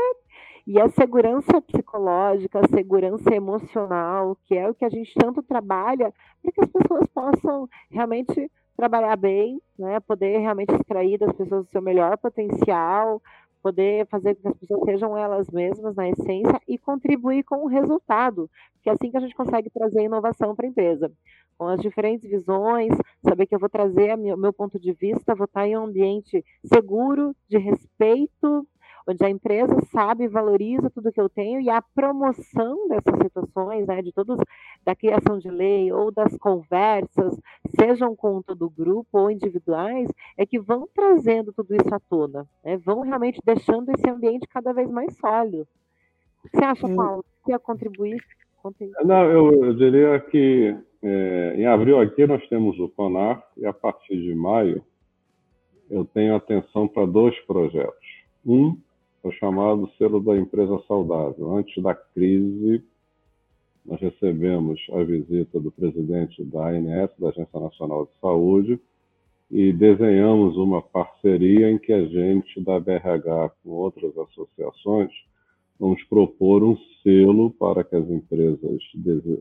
[0.66, 6.14] e a segurança psicológica, a segurança emocional, que é o que a gente tanto trabalha,
[6.42, 8.50] para que as pessoas possam realmente
[8.84, 9.98] trabalhar bem, né?
[10.02, 13.22] Poder realmente extrair das pessoas o seu melhor potencial,
[13.62, 17.68] poder fazer com que as pessoas sejam elas mesmas na essência e contribuir com o
[17.68, 18.50] resultado,
[18.82, 21.10] que é assim que a gente consegue trazer inovação para a empresa.
[21.58, 22.94] Com as diferentes visões,
[23.26, 26.44] saber que eu vou trazer o meu ponto de vista, vou estar em um ambiente
[26.66, 28.68] seguro, de respeito,
[29.08, 34.02] onde a empresa sabe, valoriza tudo que eu tenho e a promoção dessas situações, né,
[34.02, 34.38] de todos,
[34.84, 37.40] da criação de lei ou das conversas,
[37.80, 42.48] sejam com todo o grupo ou individuais, é que vão trazendo tudo isso à tona,
[42.64, 45.68] né, vão realmente deixando esse ambiente cada vez mais sólido.
[46.44, 47.24] O que você acha, Paulo?
[47.44, 48.24] Você ia contribuir?
[49.04, 53.74] Não, eu, eu diria que é, em abril aqui nós temos o CONAR e a
[53.74, 54.82] partir de maio
[55.90, 58.08] eu tenho atenção para dois projetos.
[58.46, 58.78] Um
[59.24, 61.56] o chamado selo da empresa saudável.
[61.56, 62.84] Antes da crise,
[63.86, 68.80] nós recebemos a visita do presidente da ANS, da Agência Nacional de Saúde,
[69.50, 75.12] e desenhamos uma parceria em que a gente, da BRH, com outras associações,
[75.80, 78.82] vamos propor um selo para que as empresas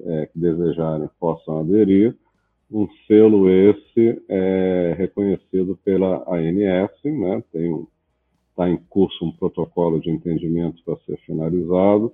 [0.06, 2.16] é, que desejarem possam aderir.
[2.70, 7.42] Um selo esse é reconhecido pela ANS, né?
[7.52, 7.86] tem um,
[8.53, 12.12] está em curso um protocolo de entendimento para ser finalizado,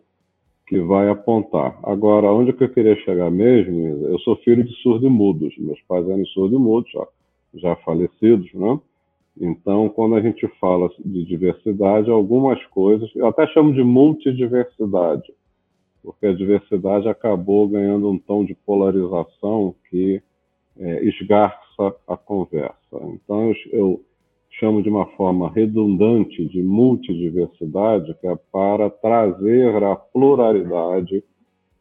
[0.67, 1.79] que vai apontar.
[1.83, 4.07] Agora, onde que eu queria chegar mesmo?
[4.07, 7.07] Eu sou filho de surdo e mudos, meus pais eram surdo e mudos, já,
[7.55, 8.79] já falecidos, né?
[9.41, 15.33] Então, quando a gente fala de diversidade, algumas coisas, eu até chamo de multidiversidade,
[16.03, 20.21] porque a diversidade acabou ganhando um tom de polarização que
[20.79, 22.75] é, esgarça a conversa.
[22.93, 24.01] Então, eu, eu
[24.59, 31.23] chamo de uma forma redundante de multidiversidade, que é para trazer a pluralidade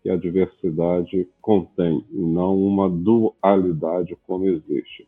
[0.01, 5.07] que a diversidade contém, e não uma dualidade como existe.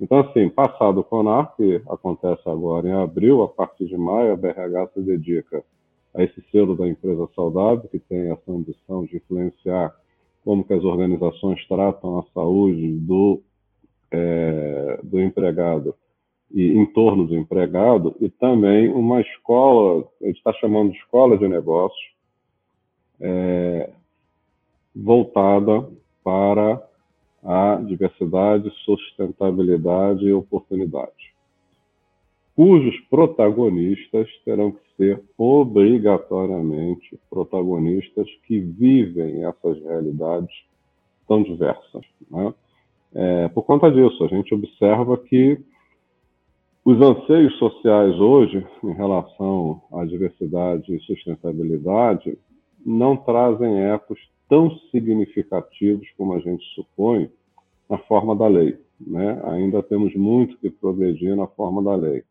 [0.00, 4.36] Então, assim, passado o CONAR, que acontece agora em abril, a partir de maio, a
[4.36, 5.62] BRH se dedica
[6.14, 9.94] a esse selo da empresa saudável, que tem essa ambição de influenciar
[10.44, 13.42] como que as organizações tratam a saúde do,
[14.10, 15.94] é, do empregado
[16.52, 21.38] e em torno do empregado, e também uma escola, a gente está chamando de escola
[21.38, 22.10] de negócios,
[23.20, 23.90] é,
[24.94, 25.88] voltada
[26.24, 26.82] para
[27.44, 31.34] a diversidade, sustentabilidade e oportunidade,
[32.54, 40.54] cujos protagonistas terão que ser obrigatoriamente protagonistas que vivem essas realidades
[41.26, 42.04] tão diversas.
[42.30, 42.52] Né?
[43.14, 45.58] É, por conta disso, a gente observa que
[46.84, 52.38] os anseios sociais hoje, em relação à diversidade e sustentabilidade,
[52.84, 54.18] não trazem ecos
[54.48, 57.30] tão significativos como a gente supõe
[57.88, 58.78] na forma da lei.
[58.98, 59.40] Né?
[59.44, 62.24] Ainda temos muito que progredir na forma da lei.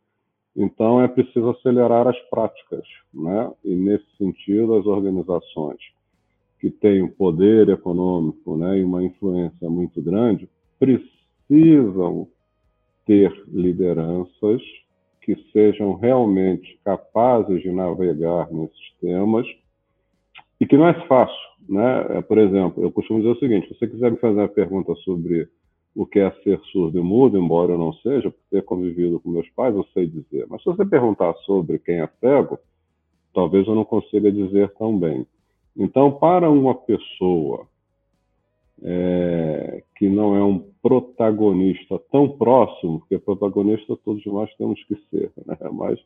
[0.56, 2.84] Então, é preciso acelerar as práticas.
[3.14, 3.52] Né?
[3.64, 5.80] E, nesse sentido, as organizações
[6.60, 12.28] que têm um poder econômico né, e uma influência muito grande precisam
[13.10, 14.62] ter lideranças
[15.24, 19.48] que sejam realmente capazes de navegar nesses temas
[20.62, 21.50] e que não é fácil.
[21.68, 22.18] Né?
[22.18, 24.94] É, por exemplo, eu costumo dizer o seguinte: se você quiser me fazer uma pergunta
[24.98, 25.50] sobre
[25.96, 29.32] o que é ser surdo e mudo, embora eu não seja, por ter convivido com
[29.32, 30.46] meus pais, eu sei dizer.
[30.48, 32.60] Mas se você perguntar sobre quem é cego,
[33.34, 35.26] talvez eu não consiga dizer tão bem.
[35.76, 37.66] Então, para uma pessoa
[38.84, 45.32] é, que não é um protagonista tão próximo, porque protagonista todos nós temos que ser,
[45.46, 45.58] né?
[45.72, 46.00] mas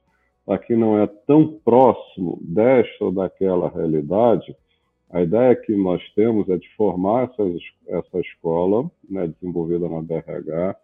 [0.48, 4.56] aqui não é tão próximo desta ou daquela realidade,
[5.10, 7.44] a ideia que nós temos é de formar essa,
[7.88, 10.76] essa escola, né, desenvolvida na BRH,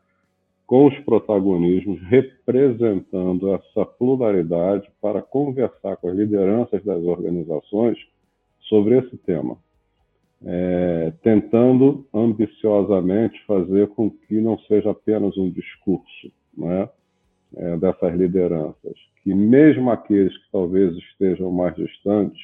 [0.67, 7.97] com os protagonismos representando essa pluralidade para conversar com as lideranças das organizações
[8.61, 9.57] sobre esse tema,
[10.45, 16.89] é, tentando ambiciosamente fazer com que não seja apenas um discurso né,
[17.55, 22.41] é, dessas lideranças, que mesmo aqueles que talvez estejam mais distantes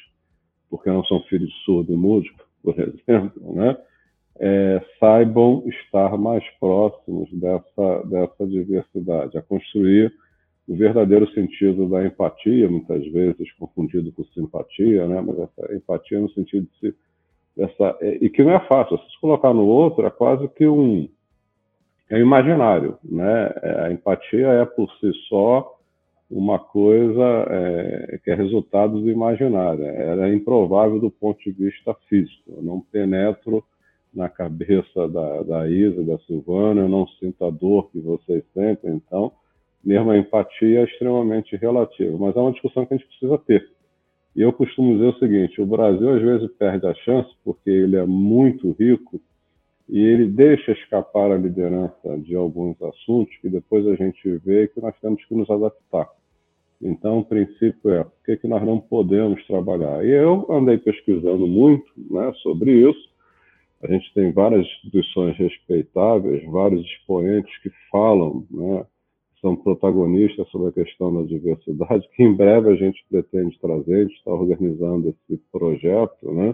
[0.70, 3.76] porque não são filhos de surdo e músico, por exemplo, né?
[4.38, 10.12] É, saibam estar mais próximos dessa, dessa diversidade, a construir
[10.68, 15.22] o verdadeiro sentido da empatia, muitas vezes confundido com simpatia, né?
[15.22, 16.96] mas essa empatia no sentido de se,
[17.58, 21.08] essa, é, e que não é fácil, se colocar no outro é quase que um
[22.08, 23.52] é imaginário, né?
[23.62, 25.76] É, a empatia é por si só
[26.30, 29.84] uma coisa é, que é resultado do imaginário.
[29.84, 32.52] Era improvável do ponto de vista físico.
[32.56, 33.64] Eu não penetro
[34.14, 38.94] na cabeça da, da Isa, da Silvana, eu não sinto a dor que vocês sentem.
[38.94, 39.32] Então,
[39.84, 42.16] mesmo a empatia é extremamente relativa.
[42.18, 43.68] Mas é uma discussão que a gente precisa ter.
[44.36, 47.96] E eu costumo dizer o seguinte: o Brasil às vezes perde a chance porque ele
[47.96, 49.18] é muito rico
[49.88, 54.80] e ele deixa escapar a liderança de alguns assuntos que depois a gente vê que
[54.80, 56.08] nós temos que nos adaptar.
[56.82, 60.04] Então, o princípio é o que, que nós não podemos trabalhar.
[60.04, 63.08] E eu andei pesquisando muito né, sobre isso.
[63.82, 68.84] A gente tem várias instituições respeitáveis, vários expoentes que falam, né,
[69.46, 74.02] são protagonistas sobre a questão da diversidade, que em breve a gente pretende trazer, a
[74.02, 76.52] gente está organizando esse projeto, né,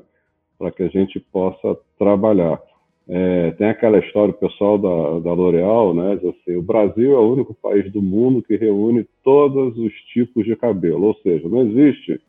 [0.58, 2.60] para que a gente possa trabalhar.
[3.08, 7.54] É, tem aquela história, pessoal da, da L'Oréal, né, assim, o Brasil é o único
[7.54, 12.20] país do mundo que reúne todos os tipos de cabelo, ou seja, não existe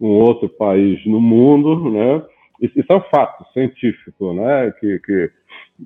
[0.00, 2.22] um outro país no mundo, né,
[2.62, 5.30] isso é um fato científico, né, que, que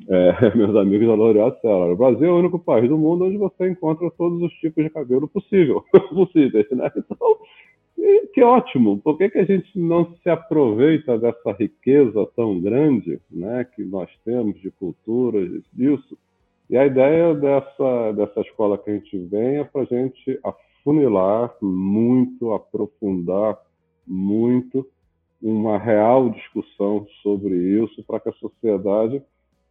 [0.09, 3.37] é, meus amigos da L'Oréal disseram, o Brasil é o único país do mundo onde
[3.37, 5.85] você encontra todos os tipos de cabelo possível,
[6.15, 7.39] possíveis, né, então
[8.33, 8.99] que ótimo!
[8.99, 14.09] Por que, que a gente não se aproveita dessa riqueza tão grande né, que nós
[14.25, 16.17] temos de cultura, disso?
[16.69, 21.53] E a ideia dessa, dessa escola que a gente vem é para a gente afunilar
[21.61, 23.59] muito, aprofundar
[24.07, 24.87] muito
[25.43, 29.21] uma real discussão sobre isso para que a sociedade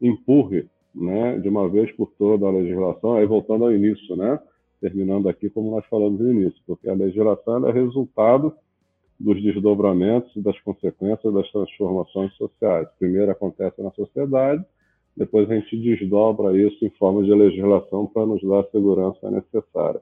[0.02, 4.40] empurre né, de uma vez por toda a legislação, aí voltando ao início, né?
[4.82, 8.54] terminando aqui como nós falamos no início, porque a legislação é resultado
[9.20, 12.88] dos desdobramentos e das consequências das transformações sociais.
[12.98, 14.64] Primeiro acontece na sociedade,
[15.16, 20.00] depois a gente desdobra isso em forma de legislação para nos dar a segurança necessária.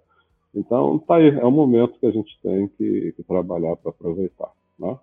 [0.53, 4.51] Então, tá aí, é um momento que a gente tem que, que trabalhar para aproveitar.
[4.77, 4.95] Né?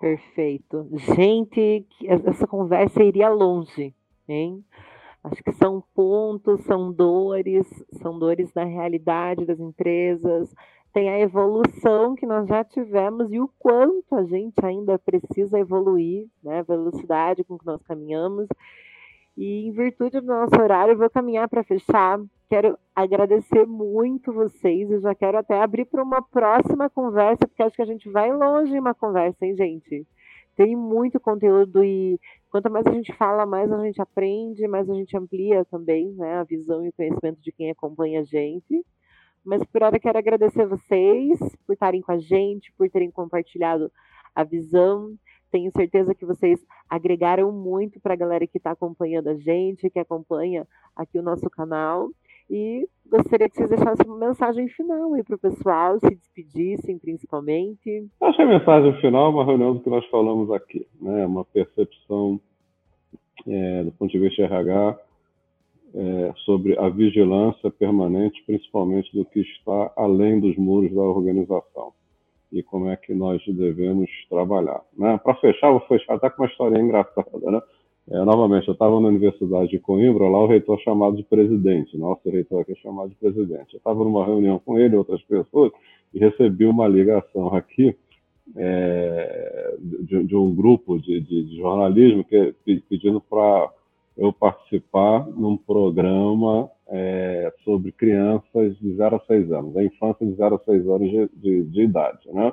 [0.00, 0.88] Perfeito.
[1.16, 3.94] Gente, essa conversa iria longe,
[4.28, 4.64] hein?
[5.24, 7.66] Acho que são pontos, são dores,
[8.00, 10.54] são dores da realidade das empresas,
[10.92, 16.28] tem a evolução que nós já tivemos e o quanto a gente ainda precisa evoluir,
[16.42, 16.60] né?
[16.60, 18.48] A velocidade com que nós caminhamos.
[19.38, 22.18] E em virtude do nosso horário, eu vou caminhar para fechar.
[22.50, 27.76] Quero agradecer muito vocês e já quero até abrir para uma próxima conversa, porque acho
[27.76, 30.04] que a gente vai longe em uma conversa, hein, gente?
[30.56, 32.18] Tem muito conteúdo e
[32.50, 36.38] quanto mais a gente fala, mais a gente aprende, mais a gente amplia também né,
[36.38, 38.84] a visão e o conhecimento de quem acompanha a gente.
[39.44, 43.88] Mas por hora quero agradecer vocês por estarem com a gente, por terem compartilhado
[44.34, 45.14] a visão.
[45.50, 49.98] Tenho certeza que vocês agregaram muito para a galera que está acompanhando a gente, que
[49.98, 52.08] acompanha aqui o nosso canal.
[52.50, 58.06] E gostaria que vocês deixassem uma mensagem final aí para o pessoal, se despedissem principalmente.
[58.20, 61.26] Acho que a mensagem final é uma reunião do que nós falamos aqui, né?
[61.26, 62.40] uma percepção
[63.46, 64.98] é, do ponto de vista RH
[65.94, 71.92] é, sobre a vigilância permanente, principalmente do que está além dos muros da organização
[72.52, 74.80] e como é que nós devemos trabalhar.
[74.96, 75.18] Né?
[75.22, 77.50] Para fechar, vou fechar até com uma história engraçada.
[77.50, 77.60] Né?
[78.10, 81.98] É, novamente, eu estava na Universidade de Coimbra, lá o reitor é chamado de presidente,
[81.98, 83.74] nosso reitor aqui é chamado de presidente.
[83.74, 85.72] Eu estava numa reunião com ele e outras pessoas
[86.14, 87.94] e recebi uma ligação aqui
[88.56, 92.54] é, de, de, um grupo de, de, de jornalismo que,
[92.88, 93.70] pedindo para
[94.18, 100.34] eu participar num programa é, sobre crianças de 0 a 6 anos, a infância de
[100.34, 102.52] 0 a 6 anos de, de, de idade, né?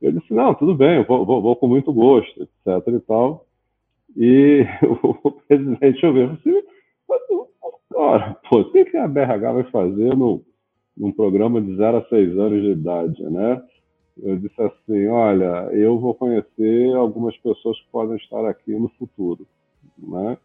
[0.00, 3.46] Eu disse, não, tudo bem, eu vou, vou, vou com muito gosto, etc e tal.
[4.16, 4.66] E
[5.04, 6.62] o presidente ouviu assim,
[7.94, 10.42] ora, pô, o que a BRH vai fazer no,
[10.96, 13.62] num programa de 0 a 6 anos de idade, né?
[14.20, 19.46] Eu disse assim, olha, eu vou conhecer algumas pessoas que podem estar aqui no futuro,
[19.96, 20.36] né?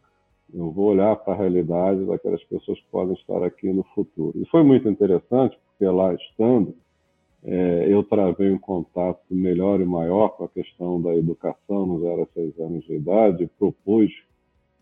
[0.54, 4.34] Eu vou olhar para a realidade daquelas pessoas que podem estar aqui no futuro.
[4.40, 6.74] E foi muito interessante, porque lá estando,
[7.44, 12.24] é, eu travei um contato melhor e maior com a questão da educação nos 0
[12.24, 14.12] a 6 anos de idade propus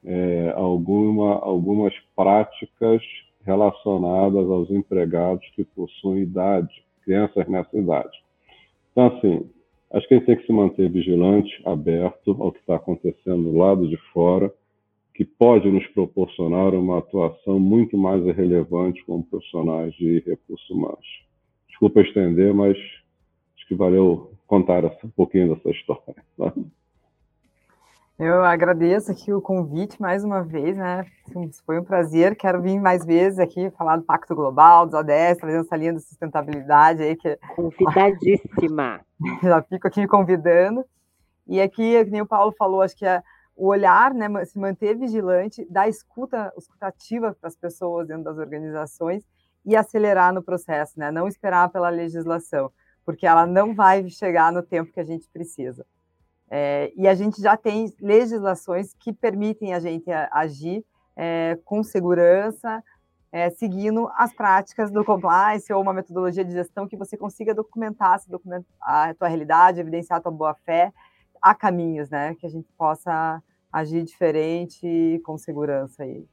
[0.04, 3.02] é, alguma, algumas práticas
[3.44, 8.24] relacionadas aos empregados que possuem idade, crianças nessa idade.
[8.92, 9.50] Então, assim,
[9.92, 13.58] acho que a gente tem que se manter vigilante, aberto ao que está acontecendo do
[13.58, 14.52] lado de fora,
[15.16, 21.26] que pode nos proporcionar uma atuação muito mais relevante como profissionais de recursos humanos.
[21.70, 22.78] Desculpa estender, mas
[23.56, 26.16] acho que valeu contar um pouquinho dessa história.
[26.38, 26.54] Tá?
[28.20, 31.06] Eu agradeço aqui o convite mais uma vez, né?
[31.66, 32.36] Foi um prazer.
[32.36, 36.02] Quero vir mais vezes aqui falar do Pacto Global, dos ODS, trazendo essa linha de
[36.02, 37.16] sustentabilidade aí.
[37.16, 37.38] Que...
[37.56, 39.00] Convidadíssima.
[39.42, 40.84] Já fico aqui me convidando.
[41.48, 43.22] E aqui, como o Paulo falou, acho que é
[43.56, 48.38] o olhar, né, se manter vigilante, dar escuta, escuta ativa para as pessoas dentro das
[48.38, 49.24] organizações
[49.66, 51.10] e acelerar no processo, né?
[51.10, 52.72] Não esperar pela legislação,
[53.06, 55.86] porque ela não vai chegar no tempo que a gente precisa.
[56.50, 60.86] É, e a gente já tem legislações que permitem a gente agir
[61.16, 62.84] é, com segurança,
[63.32, 68.20] é, seguindo as práticas do compliance ou uma metodologia de gestão que você consiga documentar,
[68.20, 70.94] se documentar a tua realidade, evidenciar a tua boa-fé.
[71.42, 76.26] Há caminhos, né, que a gente possa agir diferente com segurança aí.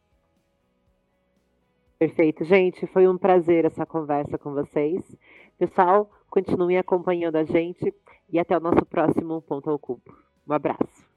[1.99, 2.87] Perfeito, gente.
[2.89, 5.17] Foi um prazer essa conversa com vocês.
[5.59, 7.95] Pessoal, continuem acompanhando a gente
[8.29, 10.03] e até o nosso próximo Ponto ao Cubo.
[10.49, 11.12] Um abraço.